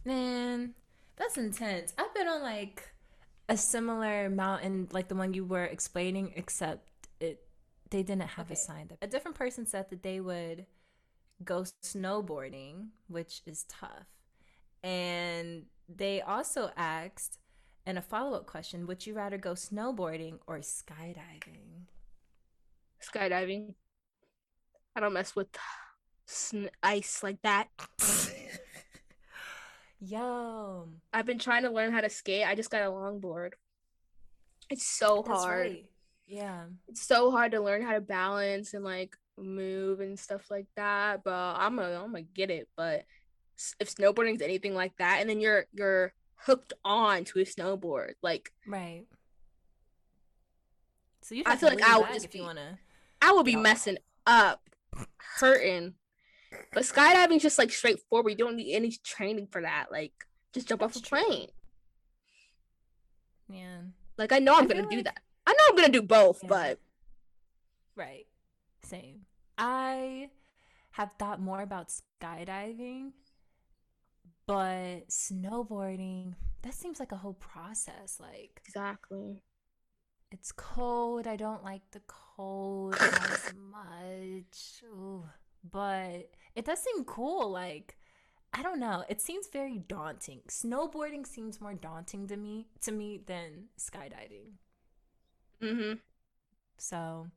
[0.04, 0.74] Man,
[1.16, 1.92] that's intense.
[1.98, 2.88] I've been on like
[3.48, 6.86] a similar mountain like the one you were explaining, except
[7.90, 8.54] they didn't have okay.
[8.54, 8.90] a sign.
[9.02, 10.66] A different person said that they would
[11.44, 14.06] go snowboarding, which is tough.
[14.82, 17.38] And they also asked
[17.86, 21.86] in a follow up question, would you rather go snowboarding or skydiving?
[23.02, 23.74] Skydiving.
[24.96, 25.48] I don't mess with
[26.26, 27.68] sn- ice like that.
[30.00, 32.46] Yo, I've been trying to learn how to skate.
[32.46, 33.52] I just got a longboard.
[34.70, 35.66] It's so That's hard.
[35.66, 35.84] Right.
[36.26, 36.64] Yeah.
[36.88, 41.24] It's so hard to learn how to balance and like move and stuff like that.
[41.24, 42.68] But I'm gonna I'm gonna get it.
[42.76, 43.04] But
[43.78, 48.14] if snowboarding is anything like that, and then you're you're hooked on to a snowboard,
[48.22, 49.04] like right.
[51.22, 52.78] So you I feel like I would just if be, you wanna.
[53.22, 54.60] I would be messing up,
[55.38, 55.94] hurting.
[56.72, 58.32] But skydiving just like straightforward.
[58.32, 59.86] You don't need any training for that.
[59.90, 60.12] Like
[60.52, 61.48] just jump That's off a plane.
[63.48, 63.78] Yeah.
[64.18, 65.04] Like I know I'm I gonna do like...
[65.06, 65.20] that.
[65.46, 66.48] I know I'm gonna do both, yeah.
[66.48, 66.80] but
[67.96, 68.26] Right.
[68.82, 69.26] Same.
[69.56, 70.30] I
[70.92, 71.90] have thought more about
[72.20, 73.12] skydiving,
[74.46, 78.18] but snowboarding, that seems like a whole process.
[78.20, 79.42] Like Exactly.
[80.32, 81.26] It's cold.
[81.26, 84.82] I don't like the cold as much.
[84.84, 85.24] Ooh
[85.70, 87.50] but it does seem cool.
[87.50, 87.96] Like,
[88.52, 89.04] I don't know.
[89.08, 90.40] It seems very daunting.
[90.48, 94.58] Snowboarding seems more daunting to me to me than skydiving.
[95.64, 96.00] Mhm.
[96.78, 97.28] So,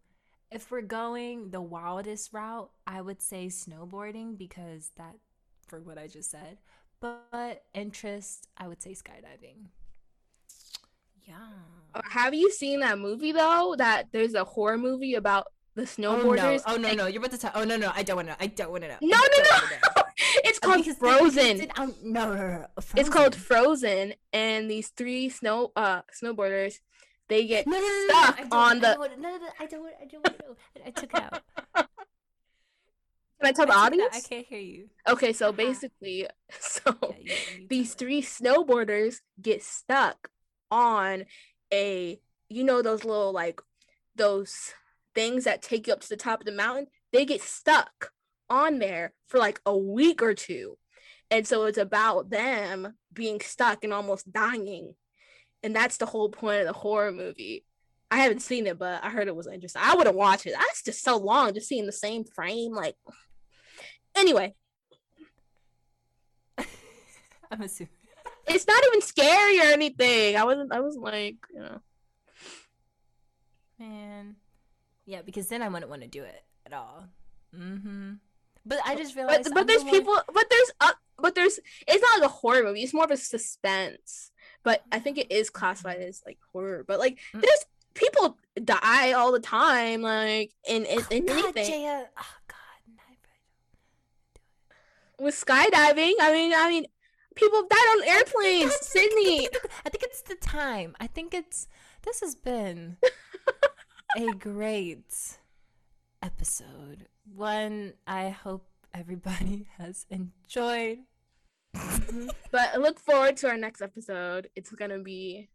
[0.51, 5.15] if we're going the wildest route, I would say snowboarding because that,
[5.67, 6.57] for what I just said.
[6.99, 9.67] But interest, I would say skydiving.
[11.27, 11.35] Yeah.
[11.93, 13.75] Uh, Have you seen that movie though?
[13.77, 16.61] That there's a horror movie about the snowboarders.
[16.65, 16.89] Oh no!
[16.89, 17.03] Oh no!
[17.03, 17.05] No!
[17.07, 17.51] You're about to tell.
[17.53, 17.75] Oh no!
[17.77, 17.91] No!
[17.93, 18.35] I don't want to.
[18.39, 18.97] I don't want to know.
[19.01, 20.03] No, I no, no.
[20.43, 21.61] it's called Because- Frozen.
[21.61, 22.67] it- um, no, no, no, no.
[22.95, 23.87] It's called Frozen.
[24.09, 26.79] Frozen, and these three snow uh snowboarders,
[27.29, 28.95] they get No, no, stuck I on I the.
[28.95, 29.93] don't no, no, no, I don't.
[30.01, 30.55] I don't know.
[30.83, 31.41] I, I took it out.
[33.39, 34.15] Can I tell the I audience?
[34.15, 34.89] I can't hear you.
[35.07, 35.55] Okay, so Uh-huh.
[35.57, 36.27] basically,
[36.59, 40.29] so Yeah, you- you these three snowboarders get stuck
[40.71, 41.25] on
[41.73, 42.19] a
[42.49, 43.61] you know those little like
[44.15, 44.73] those
[45.13, 48.11] things that take you up to the top of the mountain they get stuck
[48.49, 50.77] on there for like a week or two
[51.31, 54.93] and so it's about them being stuck and almost dying
[55.63, 57.65] and that's the whole point of the horror movie
[58.11, 60.83] i haven't seen it but i heard it was interesting i wouldn't watch it that's
[60.83, 62.95] just so long just seeing the same frame like
[64.15, 64.53] anyway
[67.51, 67.89] I'm assuming.
[68.47, 70.35] it's not even scary or anything.
[70.35, 70.73] I wasn't.
[70.73, 71.79] I was like, you know.
[73.79, 74.35] Man.
[75.05, 77.05] Yeah, because then I wouldn't want to do it at all.
[77.55, 78.13] Mm-hmm.
[78.65, 79.45] But I just realized.
[79.45, 80.19] But but there's the one- people.
[80.33, 81.59] But there's uh, but there's.
[81.87, 82.83] It's not like a horror movie.
[82.83, 84.31] It's more of a suspense.
[84.67, 86.83] But I think it is classified as like horror.
[86.85, 87.39] But like, Mm.
[87.41, 90.01] there's people die all the time.
[90.01, 92.05] Like in in, in God, anything Jaya.
[92.17, 92.57] Oh God.
[95.19, 96.13] with skydiving.
[96.19, 96.85] I mean, I mean,
[97.35, 98.75] people died on airplanes.
[98.81, 99.47] Sydney.
[99.85, 100.95] I think it's the time.
[100.99, 101.67] I think it's.
[102.03, 102.97] This has been
[104.17, 105.37] a great
[106.21, 107.07] episode.
[107.33, 110.99] One I hope everybody has enjoyed.
[112.51, 114.49] But look forward to our next episode.
[114.55, 115.49] It's gonna be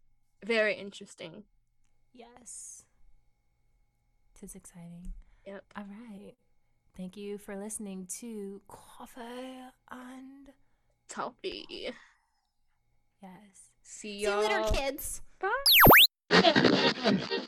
[0.45, 1.43] very interesting.
[2.13, 2.83] Yes.
[4.39, 5.13] Tis exciting.
[5.45, 5.63] Yep.
[5.75, 6.33] All right.
[6.95, 9.21] Thank you for listening to Coffee
[9.91, 10.49] and
[11.09, 11.65] Toffee.
[13.21, 13.31] Yes.
[13.81, 15.21] See See you later, kids.
[15.39, 15.49] Bye.